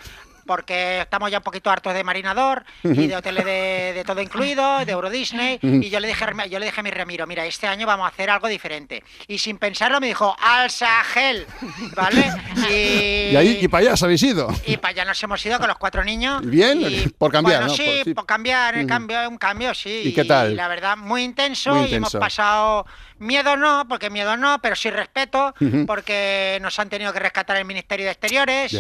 [0.47, 4.85] porque estamos ya un poquito hartos de Marinador y de hoteles de, de todo incluido,
[4.85, 5.59] de Euro Disney.
[5.63, 8.09] Y yo le, dije, yo le dije a mi Ramiro, mira, este año vamos a
[8.09, 9.03] hacer algo diferente.
[9.27, 11.47] Y sin pensarlo me dijo, al Sahel,
[11.95, 12.33] ¿vale?
[12.71, 14.49] Y, Y ahí y para allá os habéis ido.
[14.67, 16.45] y para allá nos hemos ido con los cuatro niños.
[16.47, 17.77] Bien, Y, por cambiar, bueno, ¿no?
[17.77, 20.03] sí, Por- por, cambiar, el cambio, un cambio, sí.
[20.07, 20.57] ¿Y qué tal?
[20.57, 22.19] la verdad, muy intenso, Muy y hemos intenso.
[22.21, 22.87] pasado
[23.19, 25.55] miedo no, porque miedo no, pero sí respeto,
[25.87, 28.77] porque nos han tenido que rescatar el Ministerio de Exteriores,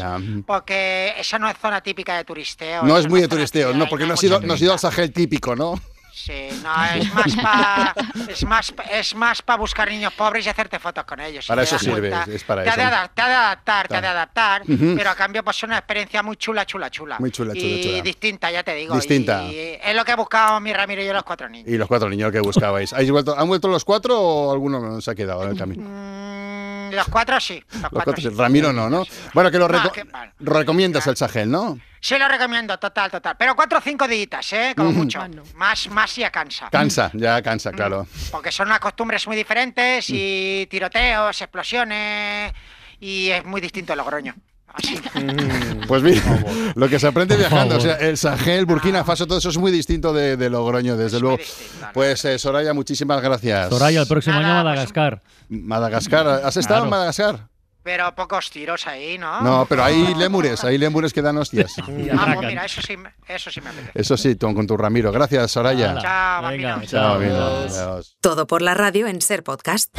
[0.46, 2.82] porque esa no es zona típica de turisteo.
[2.82, 4.78] No es muy de turisteo, no, porque no has mucha ido, no has ido al
[4.78, 5.80] Sahel típico, ¿no?
[6.18, 7.94] Sí, no, es más para
[8.26, 11.44] es más, es más pa buscar niños pobres y hacerte fotos con ellos.
[11.44, 12.32] si Para eso sirve, cuenta.
[12.32, 12.80] es para te eso.
[12.80, 14.62] Ha de te ha de adaptar, te ha de adaptar,
[14.96, 17.18] pero a cambio pues es una experiencia muy chula, chula, chula.
[17.18, 18.02] Muy chula, chula, y chula.
[18.02, 18.94] distinta, ya te digo.
[18.94, 19.42] Distinta.
[19.44, 21.68] Y es lo que buscábamos mi Ramiro y yo los cuatro niños.
[21.68, 22.94] Y los cuatro niños que buscabais.
[22.94, 25.82] ¿Habéis vuelto, ¿Han vuelto los cuatro o alguno se ha quedado en el camino?
[25.86, 28.36] Mm, los cuatro sí, los, Los cuatro cuatro, sí.
[28.36, 29.04] Ramiro no, ¿no?
[29.34, 30.06] Bueno, que lo No, reco- que
[30.40, 31.78] recomiendas el Sahel, ¿no?
[32.00, 33.36] Sí lo recomiendo, total, total.
[33.38, 34.74] Pero cuatro o cinco días, ¿eh?
[34.76, 35.20] Como mucho.
[35.54, 36.68] Más, más ya cansa.
[36.70, 38.06] Cansa, ya cansa, claro.
[38.30, 42.52] Porque son unas costumbres muy diferentes y tiroteos, explosiones
[43.00, 44.34] y es muy distinto el Logroño.
[44.68, 45.00] Así.
[45.88, 46.20] Pues mira,
[46.74, 49.72] lo que se aprende viajando, o sea, el Sahel, Burkina Faso, todo eso es muy
[49.72, 51.38] distinto de, de Logroño, desde luego.
[51.94, 53.70] Pues eh, Soraya, muchísimas gracias.
[53.70, 55.22] Soraya, el próximo año Nada, Madagascar.
[55.48, 56.90] Madagascar, ¿has estado en.
[56.90, 57.48] Madagascar?
[57.86, 59.42] Pero pocos tiros ahí, ¿no?
[59.42, 61.72] No, pero hay lémures, hay lémures que dan hostias.
[61.78, 63.92] Ah, pues mira, eso sí, me- eso sí me apetece.
[63.94, 65.12] Eso sí, tú, con tu Ramiro.
[65.12, 65.96] Gracias, Soraya.
[66.00, 66.80] Chao, bambino.
[66.84, 67.14] Chao.
[67.14, 68.16] Adiós.
[68.20, 69.96] Todo por la radio en Ser Podcast.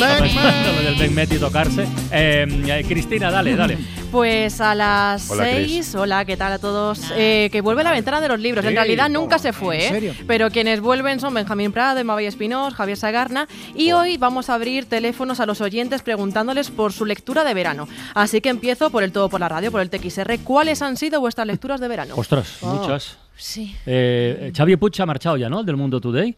[0.00, 1.86] Lo del Benmet y tocarse.
[2.12, 3.78] Eh, eh, Cristina, dale, dale.
[4.10, 5.86] Pues a las Hola, Cris.
[5.86, 7.00] 6, hola, ¿qué tal a todos?
[7.14, 8.64] Eh, que vuelve la ventana de los libros.
[8.64, 9.88] en realidad nunca se fue, ¿En ¿eh?
[9.88, 10.14] serio?
[10.26, 13.46] Pero quienes vuelven son Benjamín Prado, Mabay Espinós, Javier Sagarna.
[13.76, 17.86] Y hoy vamos a abrir teléfonos a los oyentes preguntándoles por su lectura de verano.
[18.14, 20.38] Así que empiezo por el todo por la radio, por el TXR.
[20.42, 22.14] ¿Cuáles han sido vuestras lecturas de verano?
[22.16, 22.66] Ostras, Ah.
[22.80, 23.18] muchas.
[23.36, 23.74] Sí.
[23.86, 25.62] Eh, Xavi Puig ha marchado ya, ¿no?
[25.62, 26.36] Del Mundo Today.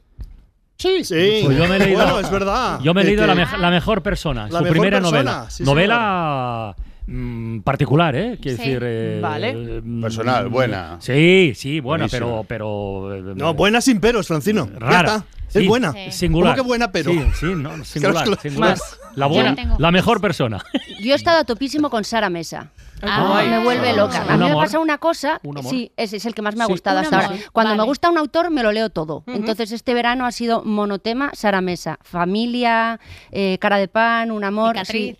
[0.83, 1.41] Sí, sí.
[1.45, 2.81] Pues yo me he leído, Bueno, es verdad.
[2.83, 5.23] Yo me he Que- leído la, mej- la mejor persona, La su mejor primera persona,
[5.23, 5.51] novela.
[5.51, 6.75] sí, novela
[7.07, 8.39] mm, particular, ¿eh?
[8.43, 8.83] Quiero Sí, decir.
[8.85, 9.81] eh, vale.
[9.83, 10.97] mm, Personal, buena.
[11.01, 12.45] Sí, sí, buena, pero.
[12.49, 14.69] pero eh, No, buena sin peros, Francino.
[14.73, 15.25] Ya Rara.
[15.53, 15.93] Sí, Es buena.
[16.11, 16.53] Singular.
[16.57, 17.11] ¿Cómo que buena, pero?
[17.13, 18.25] Sí, sí, no, singular.
[18.25, 18.71] Claro, singular.
[18.71, 18.99] más.
[19.15, 20.65] La Yo buena, la mejor persona.
[21.03, 22.71] Yo he estado a topísimo con Sara Mesa.
[23.05, 24.19] Ah, me vuelve loca.
[24.23, 24.65] A Un mí me amor.
[24.65, 25.69] pasa una cosa, Un amor.
[25.71, 27.31] sí, ese es el que más me ha gustado hasta amor.
[27.33, 27.43] ahora.
[27.53, 29.25] Cuando me gusta un autor, me lo leo todo.
[29.27, 31.99] Entonces este verano ha sido monotema Sara Mesa.
[32.03, 33.01] Familia,
[33.33, 34.77] eh, cara de pan, un amor.
[34.87, 35.17] sí.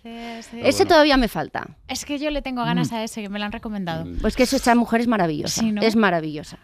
[0.63, 1.67] Ese todavía me falta.
[1.89, 4.05] Es que yo le tengo ganas a ese, que me lo han recomendado.
[4.21, 5.59] Pues que eso, esta mujer es maravillosa.
[5.61, 5.81] Sí, ¿no?
[5.81, 6.57] Es maravillosa.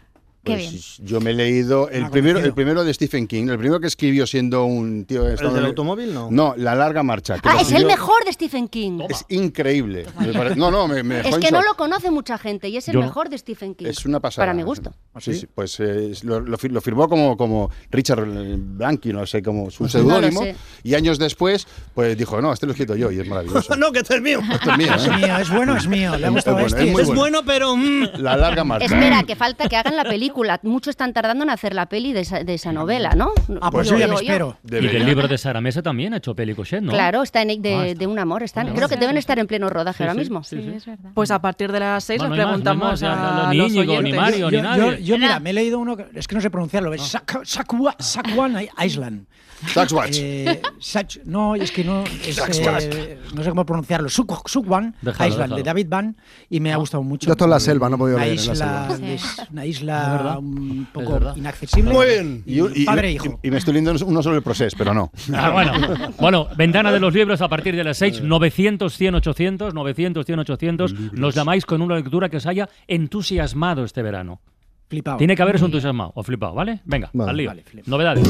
[0.43, 1.08] Qué Pues bien.
[1.10, 2.47] Yo me he leído el Ah, primero, conocido.
[2.47, 5.28] el primero de Stephen King, el primero que escribió siendo un tío.
[5.28, 6.13] ¿El del automóvil?
[6.13, 6.30] No.
[6.32, 7.36] No, La larga marcha.
[7.39, 9.02] que Ah, es el mejor de Stephen King.
[9.10, 10.06] Es increíble.
[10.19, 12.93] Me pare- No, no, me, Es que no lo conoce mucha gente y es el
[12.93, 13.08] Yo no.
[13.08, 13.88] mejor de Stephen King.
[13.88, 14.43] Es una pasada.
[14.43, 14.93] Para mi gusto.
[15.19, 19.43] Sí, sí, pues eh, lo, lo fir- lo firmó como, como Richard Blanqui, no sé,
[19.43, 20.41] como su lo seudónimo.
[20.84, 23.75] y años después, pues dijo, no, este lo he escrito yo y es maravilloso.
[23.78, 24.39] no, que este es mío.
[24.54, 25.12] Este es mío, Es ¿eh?
[25.17, 26.15] mío, es bueno, es mío.
[26.17, 26.84] Le ha Es gustado bueno, este.
[26.86, 27.21] es muy Es bueno.
[27.21, 27.75] bueno, pero.
[27.75, 28.04] mm.
[28.19, 28.86] La larga marcha.
[28.86, 30.28] Espera, que falta que hagan la película.
[30.63, 33.31] Muchos están tardando en hacer la peli de esa, de esa novela, ¿no?
[33.61, 34.57] Ah, pues yo ya me espero.
[34.65, 36.91] Y del libro de Sara Mesa también ha hecho peli Cochet, ¿no?
[36.91, 37.99] Claro, está en, de, Ah, está.
[37.99, 38.43] de un amor.
[38.43, 40.43] Están, Ah, creo que deben estar en pleno rodaje Sí, ahora sí, mismo.
[40.43, 40.73] sí, sí.
[40.75, 41.11] es verdad.
[41.13, 43.51] Pues a partir de las 6 Bueno, no hay más, no preguntamos más, ya, a
[43.51, 44.13] ni los Íñigo, ni.
[44.13, 44.81] Mario, yo, ni nadie.
[44.81, 47.41] yo- yo, mira, me he leído uno, que- es que no sé pronunciarlo, es Sak-
[47.43, 49.25] Sakwa- Sakwan Island.
[49.73, 50.15] Saxwatch.
[50.21, 52.83] Eh, Sach- no, es que no, es, Saxwatch.
[52.85, 54.07] eh, no sé cómo pronunciarlo.
[54.07, 56.15] Suk- Sukwan Island, de David Van,
[56.49, 57.27] y me ha gustado mucho.
[57.27, 58.97] Yo esto en la selva, no he podido una leer en la isla, selva.
[59.07, 60.39] des- una Es isla verdad.
[60.39, 61.36] un Es poco verdad.
[61.36, 61.93] inaccesible.
[61.93, 62.43] Muy bien.
[62.45, 63.39] Y, y- padre e y- hijo.
[63.43, 65.12] y me estoy leyendo uno sobre el proceso, pero no.
[65.34, 65.71] Ah, bueno.
[66.19, 70.39] bueno, ventana de los libros a partir de las 6, 900, 100, 800, 900, 100,
[70.39, 70.93] 800.
[71.13, 74.41] Nos llamáis con una lectura que os haya entusiasmado este verano.
[74.88, 75.17] Flipado.
[75.17, 76.82] Tiene que haberos entusiasmado o flipado, ¿vale?
[76.86, 77.29] Venga, Vale.
[77.32, 77.49] al lío.
[77.49, 77.88] Vale, flip.
[77.88, 78.27] Novedades.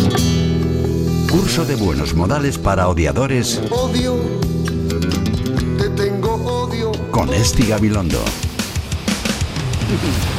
[1.31, 4.15] Curso de buenos modales para odiadores Odio,
[5.77, 6.91] te tengo odio.
[7.11, 8.19] con Esti Gabilondo.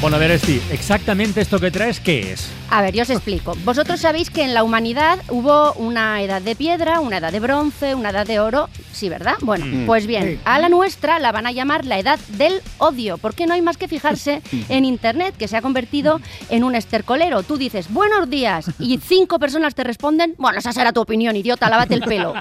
[0.00, 2.50] Bueno, a ver, Esti, exactamente esto que traes, ¿qué es?
[2.68, 3.54] A ver, yo os explico.
[3.64, 7.94] Vosotros sabéis que en la humanidad hubo una edad de piedra, una edad de bronce,
[7.94, 8.68] una edad de oro.
[8.92, 9.36] Sí, ¿verdad?
[9.40, 9.86] Bueno, Mm.
[9.86, 13.54] pues bien, a la nuestra la van a llamar la edad del odio, porque no
[13.54, 17.42] hay más que fijarse en Internet, que se ha convertido en un estercolero.
[17.42, 21.70] Tú dices, buenos días, y cinco personas te responden, bueno, esa será tu opinión, idiota,
[21.70, 22.34] lávate el pelo.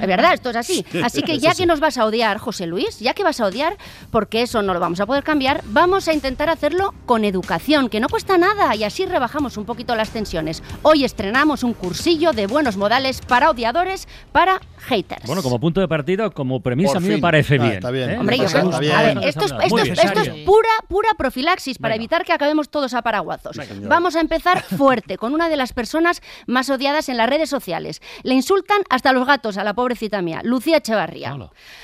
[0.00, 0.86] Es verdad, esto es así.
[1.02, 3.76] Así que ya que nos vas a odiar, José Luis, ya que vas a odiar,
[4.10, 8.00] porque eso no lo vamos a poder cambiar, vamos a intentar hacerlo con educación, que
[8.00, 10.62] no cuesta nada, y así rebajamos un poquito las tensiones.
[10.82, 15.26] Hoy estrenamos un cursillo de buenos modales para odiadores, para haters.
[15.26, 17.72] Bueno, como punto de partida, como premisa, a mí me parece Ah, bien.
[17.74, 18.10] está bien.
[18.10, 18.18] ¿eh?
[18.18, 18.92] Hombre, yo Está creo- bien.
[18.94, 19.62] a ver, Muy esto es, bien.
[19.64, 20.44] esto es- esto es Necesario.
[20.46, 23.58] pura, pura profilaxis para evitar que acabemos todos a paraguazos.
[23.82, 28.00] Vamos a empezar fuerte con una de las personas más odiadas en las redes sociales.
[28.22, 31.36] Le insultan hasta los gatos a la pobrecita mía, Lucía Echevarría.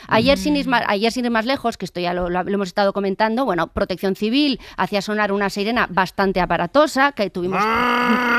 [0.09, 2.55] Ayer, sin ir más, ayer, sin ir más lejos, que esto ya lo, lo- lo
[2.55, 4.59] hemos estado comentando, bueno, Protección Civil
[4.91, 7.63] hacía sonar una sirena bastante aparatosa, que tuvimos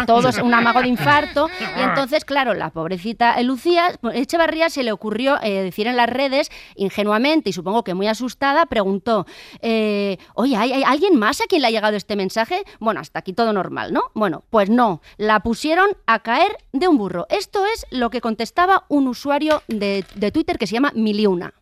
[0.06, 5.42] todos un amago de infarto, y entonces, claro, la pobrecita Lucía Echevarría se le ocurrió
[5.42, 9.26] eh, decir en las redes, ingenuamente y supongo que muy asustada, preguntó,
[9.62, 12.66] eh, oye, ¿hay, hay alguien más a quien le ha llegado este mensaje?
[12.82, 14.12] Bueno, hasta aquí todo normal, ¿no?
[14.14, 17.28] Bueno, pues no, la pusieron a caer de un burro.
[17.30, 21.54] Esto es lo que contestaba un usuario de, de Twitter que se llama Miliuna.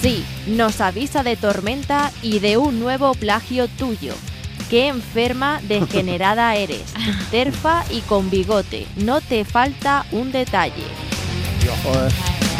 [0.00, 4.14] Sí, nos avisa de tormenta y de un nuevo plagio tuyo.
[4.70, 6.94] Qué enferma degenerada eres.
[7.30, 8.86] Terfa y con bigote.
[8.96, 10.84] No te falta un detalle.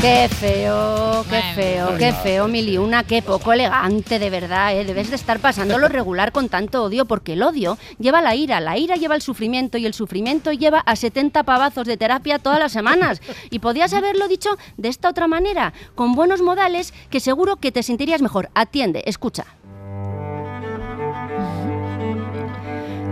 [0.01, 4.87] Qué feo, qué feo, qué feo, Miliuna, qué poco elegante, de verdad, ¿eh?
[4.87, 8.79] Debes de estar pasándolo regular con tanto odio, porque el odio lleva la ira, la
[8.79, 12.73] ira lleva el sufrimiento y el sufrimiento lleva a 70 pavazos de terapia todas las
[12.73, 13.21] semanas.
[13.51, 17.83] Y podías haberlo dicho de esta otra manera, con buenos modales, que seguro que te
[17.83, 18.49] sentirías mejor.
[18.55, 19.45] Atiende, escucha.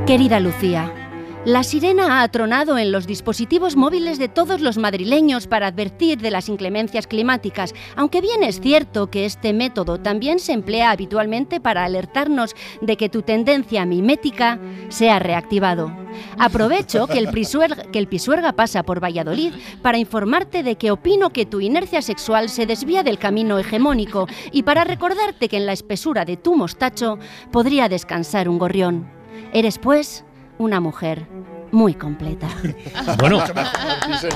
[0.06, 1.07] Querida Lucía,
[1.44, 6.30] La sirena ha atronado en los dispositivos móviles de todos los madrileños para advertir de
[6.30, 11.84] las inclemencias climáticas, aunque bien es cierto que este método también se emplea habitualmente para
[11.84, 15.90] alertarnos de que tu tendencia mimética se ha reactivado.
[16.38, 21.30] Aprovecho que el, Pisuerga, que el Pisuerga pasa por Valladolid para informarte de que opino
[21.30, 25.72] que tu inercia sexual se desvía del camino hegemónico y para recordarte que en la
[25.72, 27.18] espesura de tu mostacho
[27.52, 29.08] podría descansar un gorrión.
[29.52, 30.24] Eres, pues,
[30.58, 31.26] una mujer
[31.72, 32.48] muy completa.
[33.18, 33.38] Bueno,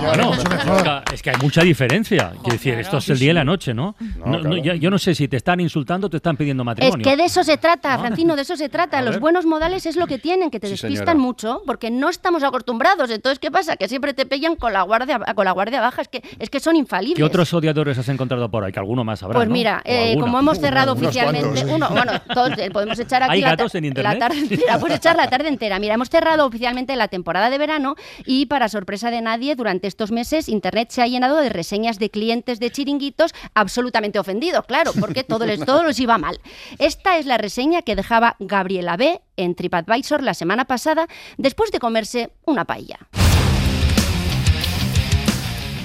[0.04, 2.30] bueno, es que- es que hay mucha diferencia.
[2.42, 3.94] Quiero decir, esto es el día y la noche, ¿no?
[4.24, 6.66] No, no, yo, yo no sé si te están insultando o te están pidiendo Es
[6.66, 7.04] matrimonio.
[7.04, 8.98] que de eso se trata, Francino, de eso se trata.
[8.98, 9.20] A Los ver.
[9.20, 11.14] buenos modales es lo que tienen, que te Sí, despistan señora.
[11.20, 13.10] mucho, porque no estamos acostumbrados.
[13.10, 13.76] Entonces, ¿qué pasa?
[13.76, 16.02] Que siempre te pillan con la guardia, con la guardia baja.
[16.02, 17.16] Es que, es que son infalibles.
[17.16, 18.72] ¿Qué otros odiadores has encontrado por ahí?
[18.72, 19.52] Que alguno más habrá, Pues ¿no?
[19.54, 21.74] mira, eh, como hemos cerrado oficialmente, cuantos.
[21.74, 24.18] uno, bueno, todos eh, podemos echar aquí ¿Hay la, gatos en la internet?
[24.18, 25.78] tarde entera, puedes echar la tarde entera.
[25.78, 30.10] Mira, hemos cerrado oficialmente la temporada de verano y para sorpresa de nadie, durante estos
[30.12, 35.24] meses Internet se ha llenado de reseñas de clientes de chiringuitos absolutamente ofendidos, claro, porque
[35.32, 36.40] todo les, todo les iba mal.
[36.78, 41.06] Esta es la reseña que dejaba Gabriela B en TripAdvisor la semana pasada
[41.38, 42.98] después de comerse una paella.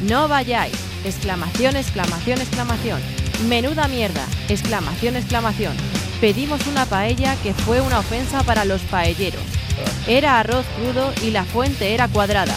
[0.01, 0.75] No vayáis.
[1.03, 3.01] Exclamación, exclamación, exclamación.
[3.47, 4.25] Menuda mierda.
[4.49, 5.75] Exclamación, exclamación.
[6.21, 9.66] Pedimos una paella que fue una ofensa para los paelleros.
[10.07, 12.55] Era arroz crudo y la fuente era cuadrada.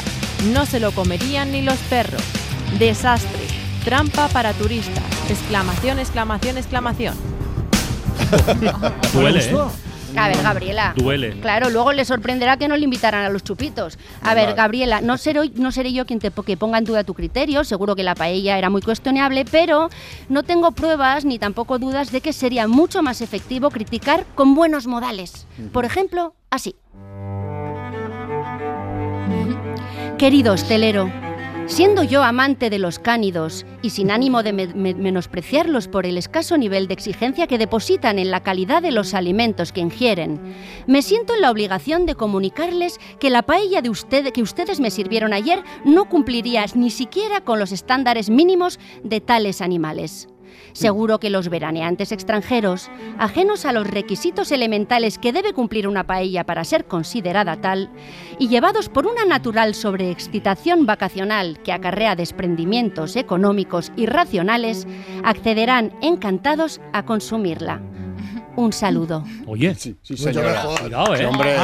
[0.52, 2.22] No se lo comerían ni los perros.
[2.78, 3.46] Desastre.
[3.85, 5.04] Trampa para turistas.
[5.28, 7.14] Exclamación, exclamación, exclamación.
[9.12, 9.56] Duele, ¿eh?
[10.16, 10.94] A ver, Gabriela.
[10.96, 11.40] Duele.
[11.40, 13.98] Claro, luego le sorprenderá que no le invitaran a los chupitos.
[14.22, 17.14] A ver, Gabriela, no seré, no seré yo quien te que ponga en duda tu
[17.14, 19.90] criterio, seguro que la paella era muy cuestionable, pero
[20.28, 24.87] no tengo pruebas ni tampoco dudas de que sería mucho más efectivo criticar con buenos
[24.87, 25.46] modales.
[25.72, 26.76] Por ejemplo, así.
[30.20, 31.11] Querido hostelero,
[31.66, 36.18] siendo yo amante de los cánidos y sin ánimo de me- me- menospreciarlos por el
[36.18, 40.38] escaso nivel de exigencia que depositan en la calidad de los alimentos que ingieren,
[40.87, 44.90] me siento en la obligación de comunicarles que la paella de usted, que ustedes me
[44.90, 50.28] sirvieron ayer no cumpliría ni siquiera con los estándares mínimos de tales animales.
[50.72, 56.44] Seguro que los veraneantes extranjeros, ajenos a los requisitos elementales que debe cumplir una paella
[56.44, 57.90] para ser considerada tal,
[58.38, 64.87] y llevados por una natural sobreexcitación vacacional que acarrea desprendimientos económicos y racionales,
[65.24, 67.80] accederán encantados a consumirla.
[68.61, 69.25] Un saludo.
[69.46, 70.64] Oye, sí, señora.
[70.83, 71.18] Cuidado, ¿eh?
[71.18, 71.57] Sí, hombre.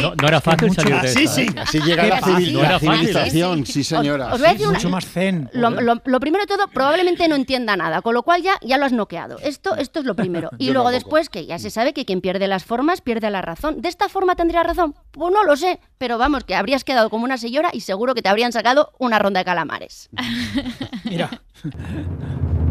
[0.00, 1.42] No, no era fácil Mucho- salir de Así esta, sí.
[1.42, 1.54] ¿eh?
[1.60, 4.32] Así llega la civil- No era civilización, sí, señora.
[4.32, 5.50] Os voy a decir una- Mucho más zen.
[5.52, 8.78] Lo, lo- lo primero de todo, probablemente no entienda nada, con lo cual ya, ya
[8.78, 9.36] lo has noqueado.
[9.40, 10.48] Esto, esto es lo primero.
[10.58, 13.42] Y Yo luego después, que ya se sabe que quien pierde las formas pierde la
[13.42, 13.82] razón.
[13.82, 14.94] ¿De esta forma tendría razón?
[15.10, 18.22] Pues no lo sé, pero vamos, que habrías quedado como una señora y seguro que
[18.22, 20.08] te habrían sacado una ronda de calamares.
[21.04, 21.42] Mira.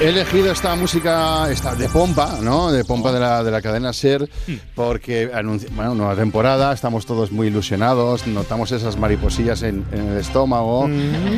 [0.00, 2.72] He elegido esta música esta de pompa, ¿no?
[2.72, 4.28] De pompa de la, de la cadena Ser,
[4.74, 10.16] porque anunci- bueno, nueva temporada, estamos todos muy ilusionados, notamos esas mariposillas en, en el
[10.18, 10.88] estómago,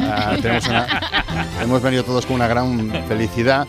[0.05, 0.87] ah, tenemos una-
[1.61, 3.67] hemos venido todos con una gran felicidad.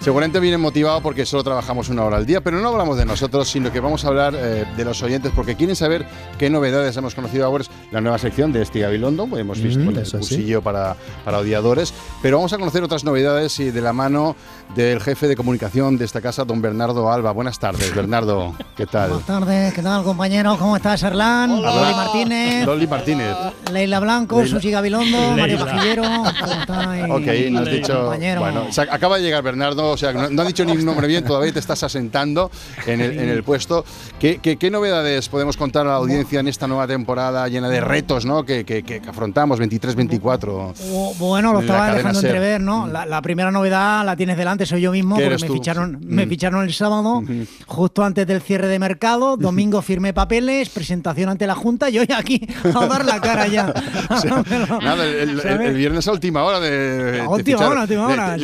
[0.00, 3.48] Seguramente viene motivado porque solo trabajamos una hora al día, pero no hablamos de nosotros,
[3.48, 6.06] sino que vamos a hablar eh, de los oyentes, porque quieren saber
[6.38, 7.64] qué novedades hemos conocido ahora.
[7.90, 10.34] La nueva sección de Esti Gabilondo, pues hemos visto Mm, el eso sí.
[10.34, 14.36] cursillo para, para odiadores, pero vamos a conocer otras novedades y de la mano
[14.74, 17.32] del jefe de comunicación de esta casa, don Bernardo Alba.
[17.32, 19.08] Buenas tardes, Bernardo, ¿qué tal?
[19.10, 20.56] Buenas tardes, ¿qué tal compañero?
[20.58, 21.50] ¿Cómo estás, Erlán?
[21.52, 21.74] Hola.
[21.74, 23.34] Loli Martínez, Loli Martínez.
[23.72, 24.50] Leila Blanco, Leila.
[24.50, 25.64] Susi Gabilondo, Mario Leila.
[25.64, 26.02] Pajillero.
[26.02, 27.04] ¿Cómo estáis?
[27.10, 28.00] Ok, nos has dicho.
[28.02, 28.40] compañero?
[28.40, 30.84] Bueno, o sea, acaba de llegar Bernardo, o sea, no, no ha dicho ni un
[30.84, 32.50] nombre bien, todavía te estás asentando
[32.86, 33.84] en el, en el puesto.
[34.18, 37.80] ¿Qué, qué, qué novedades podemos contar a la audiencia en esta nueva temporada llena de
[37.80, 38.44] retos ¿no?
[38.44, 40.74] que, que- que afrontamos 23-24?
[40.74, 42.30] Bu- Bueno, lo estaba dejando SER.
[42.30, 42.86] entrever, ¿no?
[42.86, 45.54] La, la primera novedad la tienes delante, soy yo mismo, ¿Qué porque eres me tú?
[45.54, 46.06] ficharon, Sí.
[46.08, 46.28] me Mm.
[46.28, 47.22] ficharon el sábado,
[47.66, 49.36] justo antes del cierre de mercado.
[49.36, 53.72] Domingo firmé papeles, presentación ante la Junta y hoy aquí a dar la cara ya.
[54.82, 57.20] Nada, el, viernes a última hora de.
[57.20, 58.36] A última última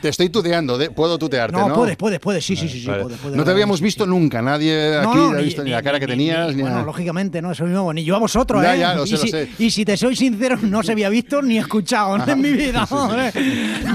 [0.00, 1.68] te estoy tuteando, de- puedo tutearte, ¿no?
[1.68, 3.02] No, puedes, puedes, puedes, sí, sí, sí, sí, Vale.
[3.04, 5.70] puedes, puedes, no te habíamos visto nunca, nadie aquí No, no, ha ni- visto ni,
[5.70, 6.48] ni- la cara que tenías.
[6.48, 6.86] ni- ni bueno, nada.
[6.86, 8.78] lógicamente, no, eso mismo, ni yo a vosotros, Ya, ¿eh?
[8.80, 9.48] ya, lo y, sé, lo si, sé.
[9.58, 12.86] y si te soy sincero, no se había visto ni escuchado en mi vida.
[12.86, 13.32] joder.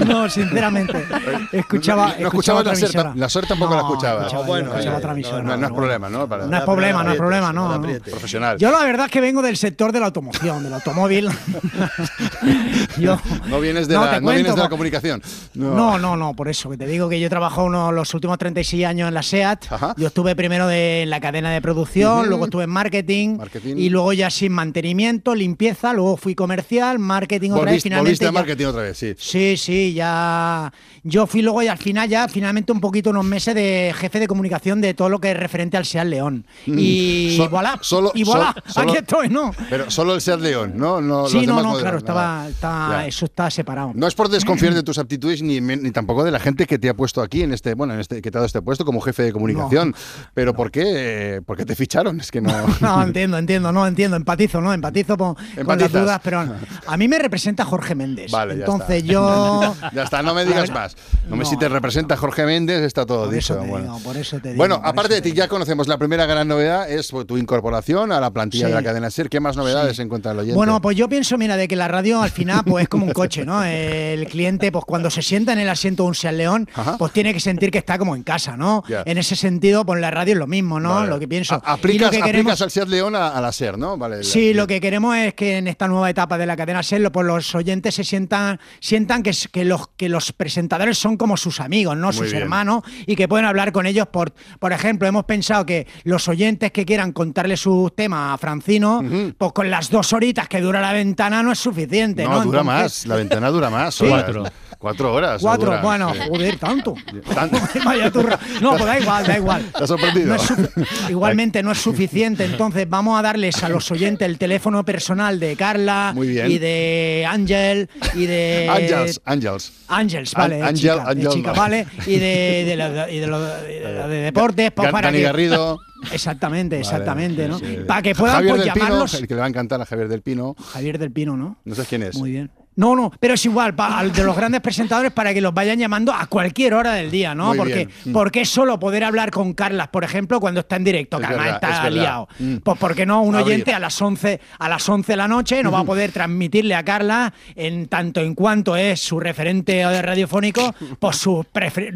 [0.06, 1.04] No, sinceramente.
[1.52, 4.98] Escuchaba, No, no escuchaba la SER, la SER tampoco la escuchaba, bueno, yo escuchaba eh,
[4.98, 6.26] otra emisora, no, es problema, ¿no?
[6.26, 7.80] No es problema, no es problema, no.
[8.10, 8.58] Profesional.
[8.58, 11.28] Yo la verdad es que vengo del sector de la automoción, del automóvil.
[12.98, 15.22] Yo- no vienes de, No, la, vienes de la comunicación.
[15.54, 16.69] No, no, no, por eso.
[16.70, 19.66] Que te digo que yo he trabajado unos, los últimos 36 años en la SEAT.
[19.96, 24.12] Yo estuve primero de, en la cadena de producción, luego estuve en marketing, y luego
[24.12, 28.24] ya sin mantenimiento, limpieza, luego fui comercial, marketing otra vez, finalmente.
[28.24, 29.14] ya- marketing otra vez, sí.
[29.18, 30.72] Sí, sí, ya.
[31.02, 34.26] Yo fui luego y al final ya, finalmente un poquito, unos meses de jefe de
[34.28, 36.46] comunicación de todo lo que es referente al SEAT León.
[36.66, 36.76] Mm.
[36.78, 39.52] Y So- voilà, solo- y voilà, solo- aquí estoy, ¿no?
[39.68, 41.00] Pero solo el Seat León, ¿no?
[41.00, 43.06] no los sí, no, demás no, claro, estaba, Ya.
[43.06, 43.92] eso está separado.
[43.94, 46.88] No es por desconfiar de tus aptitudes ni, ni tampoco de la gente que te
[46.88, 49.00] ha puesto aquí en este, bueno, en este, que te ha dado este puesto como
[49.00, 49.94] jefe de comunicación.
[50.34, 51.42] pero ¿por qué?
[51.44, 52.20] ¿Por qué te ficharon?
[52.20, 52.50] Es que no.
[52.80, 54.72] No, entiendo, entiendo, no, entiendo, empatizo, ¿no?
[54.72, 56.44] Empatizo con, con las dudas, pero
[56.86, 58.30] a mí me representa Jorge Méndez.
[58.30, 59.74] Vale, Entonces yo...
[59.92, 60.96] ya está, no me digas ver, más.
[61.28, 63.54] No, me si te representa Jorge Méndez, está todo Por dicho.
[63.54, 63.94] eso bueno.
[63.94, 64.58] digo, por eso te digo.
[64.58, 68.30] Bueno, aparte de ti, ya conocemos la primera gran novedad, es tu incorporación a la
[68.30, 68.70] plantilla Sí.
[68.70, 69.28] de la cadena SER.
[69.28, 70.56] ¿Qué más novedades encuentra el oyente?
[70.56, 73.12] Bueno, pues yo pienso, mira, de que la radio al final pues es como un
[73.12, 73.62] coche, ¿no?
[73.64, 77.32] El cliente, pues cuando se sienta en el asiento de un Seat León, pues tiene
[77.32, 78.82] que sentir que está como en casa, ¿no?
[79.04, 80.94] En ese sentido, pues la radio es lo mismo, ¿no?
[80.96, 81.08] Vale.
[81.08, 81.54] Lo que pienso.
[81.54, 83.96] A- Y lo aplicas, aplicas al Seat León a, a la SER, ¿no?
[83.96, 84.22] Vale.
[84.24, 87.26] Sí, lo que queremos es que en esta nueva etapa de la cadena SER, pues
[87.26, 91.60] los oyentes se sientan, sientan que, es- que, los, que los presentadores son como sus
[91.60, 92.08] amigos, ¿no?
[92.08, 92.42] Muy sus bien.
[92.42, 94.06] hermanos, y que pueden hablar con ellos.
[94.08, 99.02] Por, por ejemplo, hemos pensado que los oyentes que quieran contarle sus temas a Francino,
[99.38, 102.30] pues con las dos horitas que dura la ventana no es suficiente, ¿no?
[102.30, 103.06] No, dura Entonces- más.
[103.06, 103.98] La ventana dura más.
[103.98, 104.44] Cuatro.
[104.80, 105.42] Cuatro horas.
[105.42, 106.94] Cuatro, dura, bueno, joder, tanto.
[107.34, 107.58] Tanto.
[107.84, 108.38] Vaya turra.
[108.62, 109.64] No, pues da igual, da igual.
[109.76, 110.28] ¿Te has sorprendido?
[110.28, 110.70] No es su-
[111.10, 115.54] igualmente no es suficiente, entonces vamos a darles a los oyentes el teléfono personal de
[115.54, 116.50] Carla Muy bien.
[116.50, 119.72] y de Ángel y de Ángels, Ángels.
[119.88, 121.54] Ángels, vale, Ángel, Ángel, no.
[121.54, 125.78] vale, y de, de, y de lo- de lo de deportes, pues para que- Garrido.
[126.10, 127.58] Exactamente, exactamente, Vale, ¿no?
[127.58, 127.84] sí, sí.
[127.86, 129.12] Para que puedan Javier pues, del Pino, llamarlos.
[129.14, 130.56] el que le va a encantar a Javier del Pino.
[130.72, 131.58] Javier del Pino, ¿no?
[131.66, 132.16] No sé quién es.
[132.16, 132.50] Muy bien.
[132.80, 136.14] No, no, pero es igual, al de los grandes presentadores para que los vayan llamando
[136.14, 137.48] a cualquier hora del día, ¿no?
[137.48, 137.90] Muy porque, bien.
[138.06, 138.12] Mm.
[138.12, 141.28] porque es solo poder hablar con Carlas, por ejemplo, cuando está en directo, que Es
[141.28, 142.00] además verdad, es está verdad.
[142.00, 142.28] liado.
[142.38, 142.56] Mm.
[142.64, 145.70] Pues porque no, un oyente a las 11 a las 11 de la noche no
[145.70, 151.16] va a poder transmitirle a Carla en tanto en cuanto es su referente radiofónico, pues
[151.18, 151.44] sus,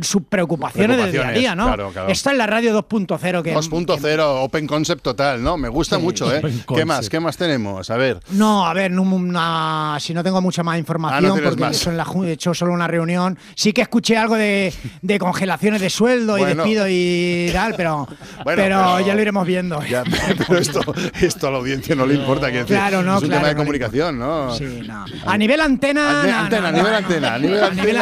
[0.03, 1.65] sus preocupaciones del día a día, ¿no?
[1.65, 2.09] Claro, claro.
[2.11, 5.57] Está en la radio 2.0 que 2.0, Open Concept total, ¿no?
[5.57, 6.43] Me gusta mucho, ¿eh?
[6.75, 7.09] ¿Qué más?
[7.09, 7.89] ¿Qué más tenemos?
[7.89, 8.21] A ver.
[8.33, 11.77] No, a ver, no, una- si no tengo mucha más información, Ah, no porque más.
[11.77, 13.39] eso en la he hecho solo una reunión.
[13.55, 14.73] Sí que escuché algo de,
[15.03, 18.07] de congelaciones de sueldo y despido y tal, pero,
[18.45, 19.83] Bueno, pero, pero- ya lo iremos viendo.
[19.85, 20.05] Ya,
[20.49, 20.81] pero esto,
[21.21, 22.47] esto a la audiencia no le importa.
[22.47, 24.55] decir, Claro, no, es un claro, tema de no comunicación, ¿no?
[24.55, 25.05] Sí, no.
[25.27, 26.21] A nivel antena.
[26.21, 27.35] A nivel antena, a nivel antena.
[27.35, 27.97] A nivel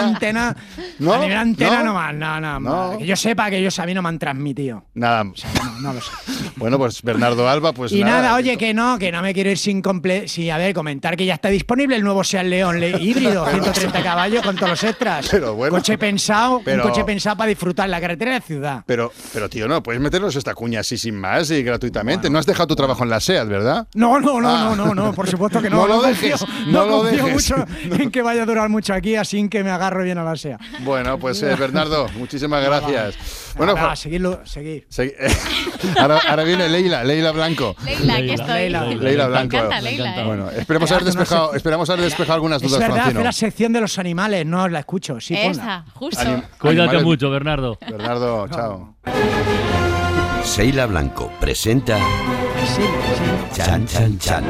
[1.36, 1.94] antena ¿No?
[1.94, 2.98] más, no, no, No.
[2.98, 4.84] Que yo sepa que ellos a mí no me han transmitido.
[4.94, 5.24] Nada.
[5.24, 6.10] No lo sé.
[6.56, 8.34] Bueno, pues Bernardo Alba, pues y nada, nada.
[8.36, 11.24] oye, que no, que no me quiero ir sin comple sí, a ver, comentar que
[11.26, 15.26] ya está disponible el nuevo Seat León le- híbrido, 130 caballos con todos los extras.
[15.30, 15.74] Pero bueno.
[15.76, 18.82] Coche pensado, Pero- un coche pensado para disfrutar la carretera de ciudad.
[18.86, 22.28] Pero, pero tío, no, puedes meternos esta cuña así sin más y gratuitamente.
[22.28, 23.86] No has dejado tu trabajo en la SEAT, ¿verdad?
[23.94, 24.74] No, no, no, Ah.
[24.76, 25.76] no, no, no, por supuesto que no.
[25.82, 26.08] No lo confío-
[26.38, 27.50] dejes, no, no lo confío dejes.
[27.50, 27.66] mucho
[28.02, 30.58] en que vaya a durar mucho aquí, así que me agarro bien a la SEA.
[30.80, 33.14] Bueno, pues eh, Bernardo, muchísimas gracias.
[33.56, 34.86] Bueno, fa- seguidlo, seguir.
[34.90, 35.14] segui-
[36.00, 37.76] ahora, ahora viene Leila, Leila Blanco.
[37.84, 38.48] Leila, aquí estoy.
[38.48, 38.84] Leila.
[38.86, 39.56] Leila Blanco.
[39.56, 40.20] Me encanta, Leila.
[40.20, 40.24] ¿eh?
[40.24, 43.24] Bueno, esperemos haber despejado, esperamos haber despejado algunas Es dudas, verdad, Francino.
[43.24, 45.20] la sección de los animales, no la escucho.
[45.20, 45.50] Sí, ponla.
[45.50, 46.20] Esa, justo.
[46.20, 47.78] Anim- Cuídate animales- mucho, Bernardo.
[47.88, 48.94] Bernardo, chao.
[50.44, 51.98] Seila Blanco presenta
[53.54, 54.44] Chan Chan Chan.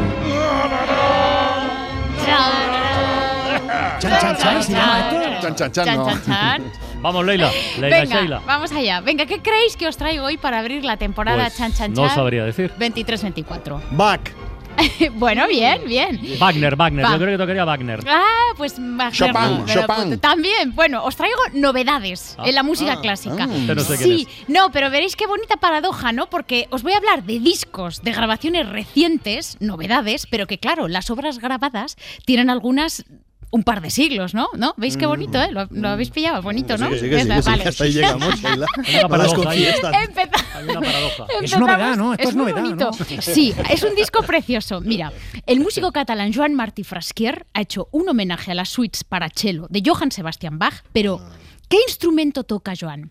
[4.00, 5.40] Chan, chan, chan, se llama esto.
[5.42, 6.06] Chan, chan, chan, Chan, no.
[6.06, 6.62] chan, chan.
[7.02, 7.50] Vamos, Leila.
[7.80, 8.42] Leila Venga, Sheila.
[8.46, 9.00] vamos allá.
[9.00, 12.06] Venga, ¿qué creéis que os traigo hoy para abrir la temporada Pues, Chan Chan no
[12.06, 12.14] Chan?
[12.14, 12.72] sabría decir.
[12.78, 13.80] 23-24.
[13.90, 14.32] Back.
[15.16, 16.18] bueno, bien, bien.
[16.38, 17.04] Wagner, Wagner.
[17.04, 17.10] Va.
[17.12, 18.00] Yo creo que tocaría Wagner.
[18.08, 20.18] Ah, pues Wagner Chopin, no, lo Chopin.
[20.18, 22.44] También, bueno, os traigo novedades Ah.
[22.46, 23.44] en la música Ah, clásica.
[23.44, 23.46] ah.
[23.46, 26.30] No sé quién sí, no, pero veréis qué bonita paradoja, ¿no?
[26.30, 31.10] Porque os voy a hablar de discos, de grabaciones recientes, novedades, pero que claro, las
[31.10, 33.04] obras grabadas tienen algunas
[33.52, 34.48] un par de siglos, ¿no?
[34.56, 34.74] ¿No?
[34.76, 35.50] ¿Veis qué bonito, eh?
[35.52, 36.42] ¿Lo, lo habéis pillado?
[36.42, 36.88] Bonito, ¿no?
[36.90, 37.62] Sí, sí, que sí, Esa, que sí, vale.
[37.62, 39.64] que hasta ahí llegamos, una paradoja ahí.
[39.64, 39.98] confíes tanto.
[39.98, 41.26] Empeza- Hay una paradoja.
[41.42, 42.12] Es novedad, ¿no?
[42.14, 42.90] Esto es muy novedad, bonito.
[42.98, 43.20] ¿no?
[43.22, 44.80] Sí, es un disco precioso.
[44.80, 45.12] Mira,
[45.46, 49.66] el músico catalán Joan Martí Frasquier ha hecho un homenaje a las suites para cello
[49.70, 51.20] de Johann Sebastian Bach, pero
[51.68, 53.10] ¿qué instrumento toca Joan?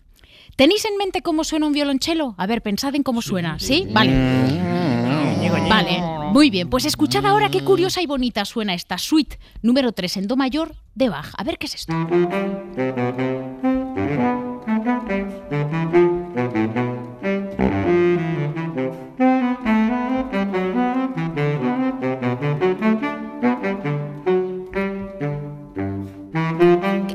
[0.56, 2.34] ¿Tenéis en mente cómo suena un violonchelo?
[2.36, 3.86] A ver, pensad en cómo suena, ¿sí?
[3.90, 4.10] Vale.
[5.50, 6.00] Vale,
[6.32, 6.68] muy bien.
[6.68, 10.74] Pues escuchad ahora qué curiosa y bonita suena esta suite número 3 en Do mayor
[10.94, 11.32] de Bach.
[11.36, 11.92] A ver qué es esto.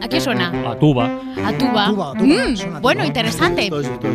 [0.01, 0.71] ¿A qué suena?
[0.71, 1.36] A tuba.
[1.47, 1.87] A tuba.
[1.89, 3.69] Tuba, tuba, Mm, es bueno, interesante.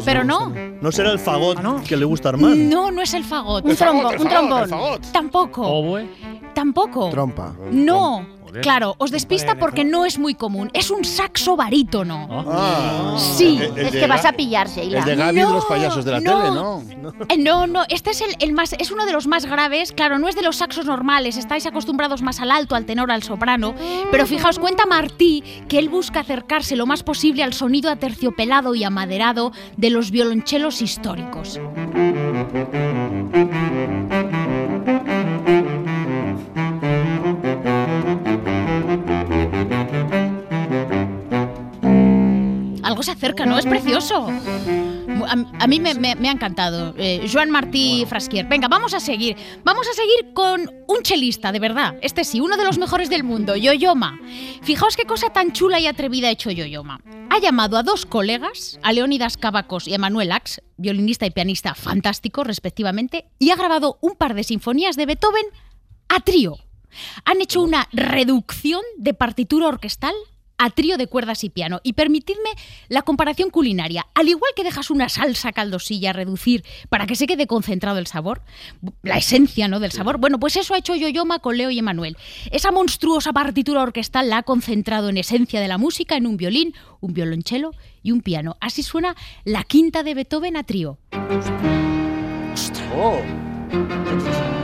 [0.05, 0.53] Pero no.
[0.81, 2.57] No será el fagot que le gusta a Armand.
[2.71, 3.65] No, no es el fagot.
[3.65, 5.01] Un trombo, un trombón.
[5.13, 6.01] Tampoco.
[6.55, 7.09] Tampoco.
[7.11, 7.55] Trompa.
[7.71, 8.27] No.
[8.61, 10.71] Claro, os despista porque no es muy común.
[10.75, 12.29] Es un saxo barítono.
[12.49, 13.17] Ah.
[13.19, 13.59] Sí.
[13.61, 14.99] El- el Es que vas a pillar, Sheila.
[15.01, 16.39] El de Gaby de los payasos de la no.
[16.39, 16.51] tele,
[17.03, 17.23] ¿no?
[17.29, 19.93] Eh, No, no, este es el, el más, es uno de los más graves.
[19.93, 21.37] Claro, no es de los saxos normales.
[21.37, 23.75] Estáis acostumbrados más al alto, al tenor, al soprano.
[24.11, 28.85] Pero fijaos, cuenta Martí que él busca acercarse lo más posible al sonido aterciopelado y
[28.85, 31.59] amaderado de los violonchelos históricos.
[43.03, 43.59] Se acerca, ¿no?
[43.59, 44.29] Es precioso.
[44.29, 46.95] A, a mí me, me- me ha encantado.
[46.99, 48.47] Eh, Joan Martí Frasquier.
[48.47, 49.37] Venga, vamos a seguir.
[49.65, 51.95] Vamos a seguir con un chelista, de verdad.
[52.03, 54.19] Este sí, uno de los mejores del mundo, Yoyoma.
[54.63, 57.01] Fijaos qué cosa tan chula y atrevida ha hecho Yoyoma.
[57.31, 61.75] Ha llamado a dos colegas, a Leónidas Cavacos y a Manuel Ax, violinista y pianista
[61.75, 65.45] fantástico, respectivamente, y ha grabado un par de sinfonías de Beethoven
[66.09, 66.57] a trío.
[67.25, 70.15] Han hecho una reducción de partitura orquestal
[70.63, 71.81] a trío de cuerdas y piano.
[71.83, 72.51] Y permitidme
[72.89, 74.07] la comparación culinaria.
[74.15, 78.07] Al igual que dejas una salsa caldosilla a reducir para que se quede concentrado el
[78.07, 78.43] sabor,
[79.03, 79.81] la esencia ¿no?
[79.81, 82.17] del sabor, bueno, pues eso ha hecho Yoyoma con Leo y Emanuel.
[82.53, 86.75] Esa monstruosa partitura orquestal la ha concentrado en esencia de la música en un violín,
[87.01, 87.73] un violonchelo
[88.05, 88.57] y un piano.
[88.61, 90.99] Así suena la quinta de Beethoven a trío.
[92.95, 94.62] Oh.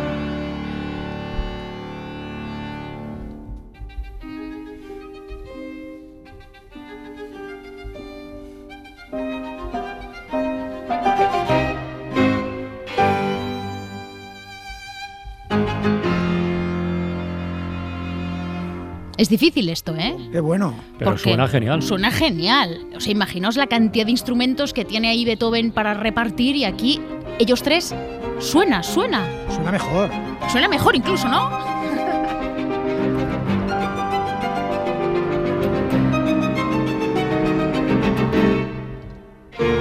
[19.19, 20.17] Es difícil esto, ¿eh?
[20.31, 20.73] Qué bueno.
[20.97, 21.83] Pero Porque suena genial.
[21.83, 22.87] Suena genial.
[22.95, 27.01] O sea, imaginaos la cantidad de instrumentos que tiene ahí Beethoven para repartir y aquí
[27.41, 27.93] ellos tres
[28.39, 29.27] suena, suena.
[29.53, 30.09] Suena mejor.
[30.53, 31.51] Suena mejor incluso, ¿no?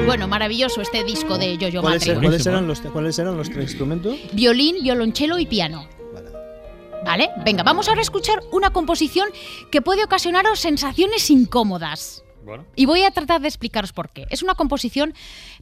[0.08, 2.22] Bueno, maravilloso este disco de Yo-Yo ¿Cuáles, Madrid.
[2.24, 4.18] cuáles eran los, ¿Cuáles eran los tres instrumentos?
[4.32, 5.88] Violín, violonchelo y piano.
[7.08, 9.30] Vale, venga, vamos ahora a escuchar una composición
[9.72, 12.26] que puede ocasionaros sensaciones incómodas.
[12.76, 14.26] Y voy a tratar de explicaros por qué.
[14.30, 15.14] Es una composición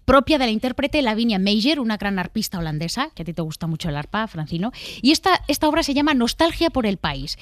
[0.06, 3.68] propia de la intérprete Lavinia Meijer, una gran arpista holandesa, que a ti te gusta
[3.68, 4.72] mucho el arpa, Francino.
[5.04, 7.38] Y esta, esta obra se llama Nostalgia por el país.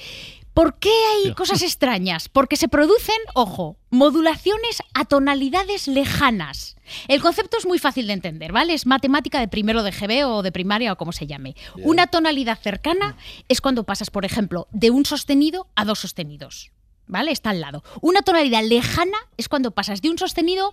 [0.54, 2.28] ¿Por qué hay cosas extrañas?
[2.28, 6.76] Porque se producen, ojo, modulaciones a tonalidades lejanas.
[7.08, 8.72] El concepto es muy fácil de entender, ¿vale?
[8.72, 11.56] Es matemática de primero de GB o de primaria o como se llame.
[11.82, 13.16] Una tonalidad cercana
[13.48, 16.70] es cuando pasas, por ejemplo, de un sostenido a dos sostenidos.
[17.06, 17.32] ¿Vale?
[17.32, 17.82] Está al lado.
[18.00, 20.72] Una tonalidad lejana es cuando pasas de un sostenido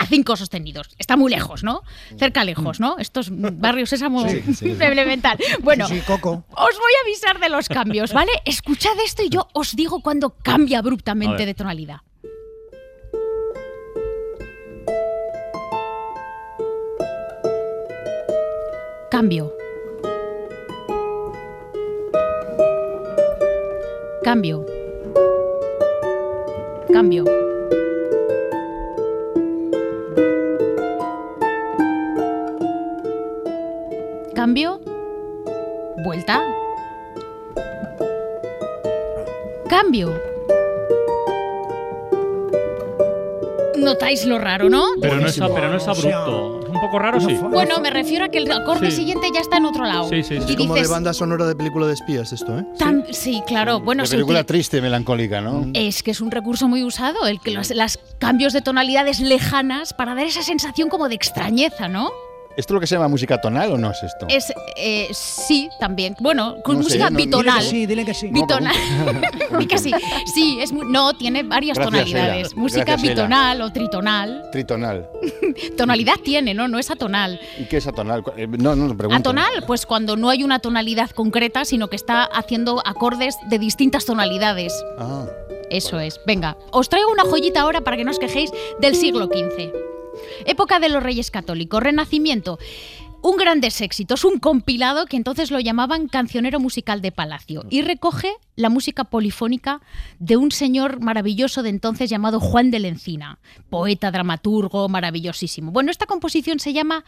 [0.00, 0.88] a cinco sostenidos.
[0.98, 1.82] Está muy lejos, ¿no?
[2.18, 2.96] Cerca lejos, ¿no?
[2.98, 4.76] Estos barrios sésamo Sí, sí, sí.
[4.80, 5.38] elemental.
[5.60, 6.44] Bueno, Sí, sí, Coco.
[6.50, 8.32] os voy a avisar de los cambios, ¿vale?
[8.46, 11.98] Escuchad esto y yo os digo cuando cambia abruptamente de tonalidad.
[19.10, 19.52] Cambio.
[24.22, 24.64] Cambio.
[26.92, 27.24] Cambio.
[34.50, 34.80] Cambio.
[36.04, 36.40] Vuelta.
[39.68, 40.12] Cambio.
[43.76, 44.86] Notáis lo raro, ¿no?
[45.00, 46.60] Pero no, es, pero no es abrupto.
[46.64, 47.38] Es un poco raro, sí.
[47.40, 48.96] Bueno, me refiero a que el acorde Sí.
[48.98, 50.08] siguiente ya está en otro lado.
[50.08, 50.54] Sí, sí, sí.
[50.54, 52.64] Y Como de dices, banda sonora de película de espías esto, ¿eh?
[52.76, 53.78] tan- sí, claro.
[53.78, 55.64] Bueno, se película triste, melancólica, ¿no?
[55.74, 59.94] es que es un recurso muy usado, el que los las cambios de tonalidades lejanas
[59.94, 62.10] para dar esa sensación como de extrañeza, ¿no?
[62.60, 64.26] ¿Esto es lo que se llama música tonal o no es esto?
[64.28, 66.14] Es eh, sí, también.
[66.20, 67.62] Bueno, con No sé, música no- bitonal.
[67.62, 68.28] Sí, dile que sí.
[68.28, 68.74] Bitonal.
[69.58, 69.90] Di que sí.
[70.34, 72.48] Sí, es no, tiene varias Gracias, tonalidades.
[72.48, 72.60] Sheila.
[72.62, 73.14] Música Gracias, Sheila.
[73.22, 74.42] bitonal o tritonal.
[74.52, 75.08] Tritonal.
[75.76, 76.68] Tonalidad tiene, ¿no?
[76.68, 77.40] No es atonal.
[77.58, 78.22] ¿Y qué es atonal?
[78.36, 79.18] Eh, No, no, pregunto.
[79.30, 84.04] Atonal, pues cuando no hay una tonalidad concreta, sino que está haciendo acordes de distintas
[84.04, 84.74] tonalidades.
[84.98, 85.24] Ah.
[85.70, 86.20] Eso es.
[86.26, 88.50] Venga, os traigo una joyita ahora para que no os quejéis
[88.80, 89.72] del siglo XV.
[90.46, 92.58] Época de los Reyes Católicos, Renacimiento.
[93.22, 98.32] Un grandes éxitos, un compilado que entonces lo llamaban Cancionero Musical de Palacio y recoge
[98.56, 99.82] la música polifónica
[100.18, 103.38] de un señor maravilloso de entonces llamado Juan de la Encina,
[103.68, 105.70] poeta, dramaturgo, maravillosísimo.
[105.70, 107.04] Bueno, esta composición se llama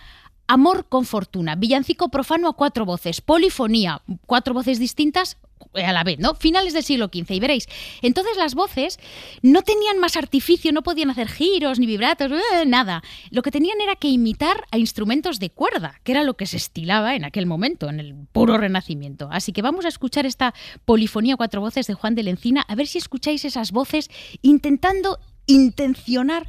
[0.49, 5.39] Amor con Fortuna, villancico profano a cuatro voces, polifonía, cuatro voces distintas,
[5.75, 6.35] a la vez, ¿no?
[6.35, 7.69] Finales del siglo XV, y veréis.
[8.03, 8.99] Entonces las voces
[9.43, 13.03] no tenían más artificio, no podían hacer giros ni vibratos, eh, nada.
[13.31, 16.57] Lo que tenían era que imitar a instrumentos de cuerda, que era lo que se
[16.57, 19.29] estilaba en aquel momento, en el puro renacimiento.
[19.31, 20.55] Así que vamos a escuchar esta
[20.85, 24.11] polifonía cuatro voces de Juan de la Encina, a ver si escucháis esas voces
[24.43, 26.47] intentando intencionar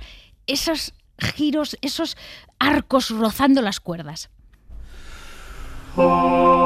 [0.47, 2.18] esos giros, esos
[2.59, 4.30] arcos rozando las cuerdas.
[5.95, 6.62] No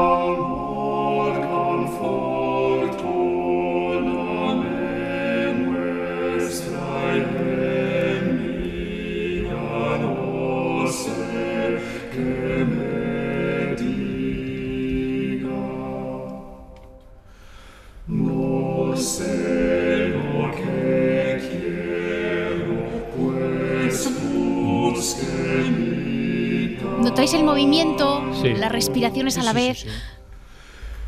[27.00, 28.22] ¿Notáis el movimiento?
[28.42, 28.54] Sí.
[28.54, 29.86] Las respiraciones a la vez.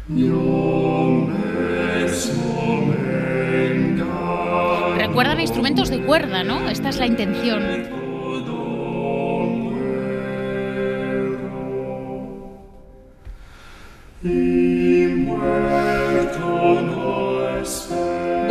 [0.07, 1.31] Mismo
[3.41, 4.95] venga.
[4.97, 6.69] Recuerdan a instrumentos de cuerda, ¿no?
[6.69, 7.91] Esta es la intención.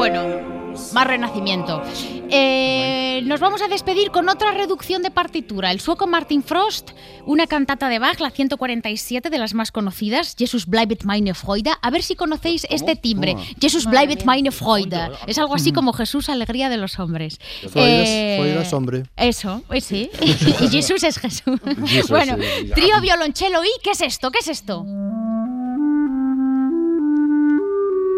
[0.09, 1.83] Bueno, más renacimiento.
[2.31, 5.71] Eh, nos vamos a despedir con otra reducción de partitura.
[5.71, 6.91] El sueco Martin Frost,
[7.25, 11.71] una cantata de Bach, la 147 de las más conocidas, Jesus bleibet meine Freude.
[11.81, 13.33] A ver si conocéis este timbre.
[13.33, 13.45] ¿Cómo?
[13.61, 15.11] Jesus bleibet meine Freude.
[15.27, 17.37] Es algo así como Jesús, alegría de los hombres.
[17.69, 19.03] Freude es- Eh, Freude es hombre.
[19.15, 20.09] Eso, pues sí.
[20.21, 21.59] y Jesús es Jesús.
[22.09, 22.71] Bueno, sí.
[22.73, 24.31] trío violonchelo y ¿qué es esto?
[24.31, 24.79] ¿Qué es esto?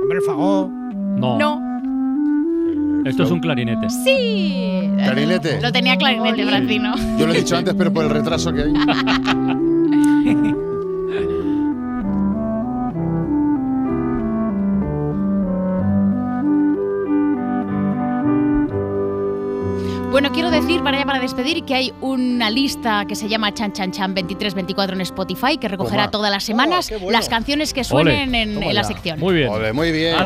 [0.02, 0.70] Hombre, fagot.
[0.70, 1.38] No.
[1.38, 1.71] No.
[3.06, 3.90] Esto es un clarinete.
[3.90, 4.90] Sí.
[4.98, 5.62] ¿Clarinete?
[5.62, 6.96] Lo tenía clarinete, Francino.
[7.18, 8.74] Yo lo he dicho antes, pero por el retraso que hay.
[20.12, 23.72] Bueno, quiero decir para ya para despedir que hay una lista que se llama Chan
[23.72, 26.12] Chan Chan 2324 en Spotify que recogerá Toma.
[26.12, 28.42] todas las semanas las canciones que suenen Ole.
[28.42, 29.20] en, la sección.
[29.22, 29.48] Muy bien.
[29.48, 30.18] Ole, muy bien.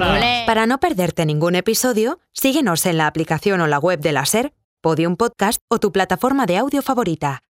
[0.48, 4.54] Para no perderte ningún episodio, síguenos en la aplicación o la web de la SER,
[4.82, 7.44] Podium Podcast o tu plataforma de audio favorita.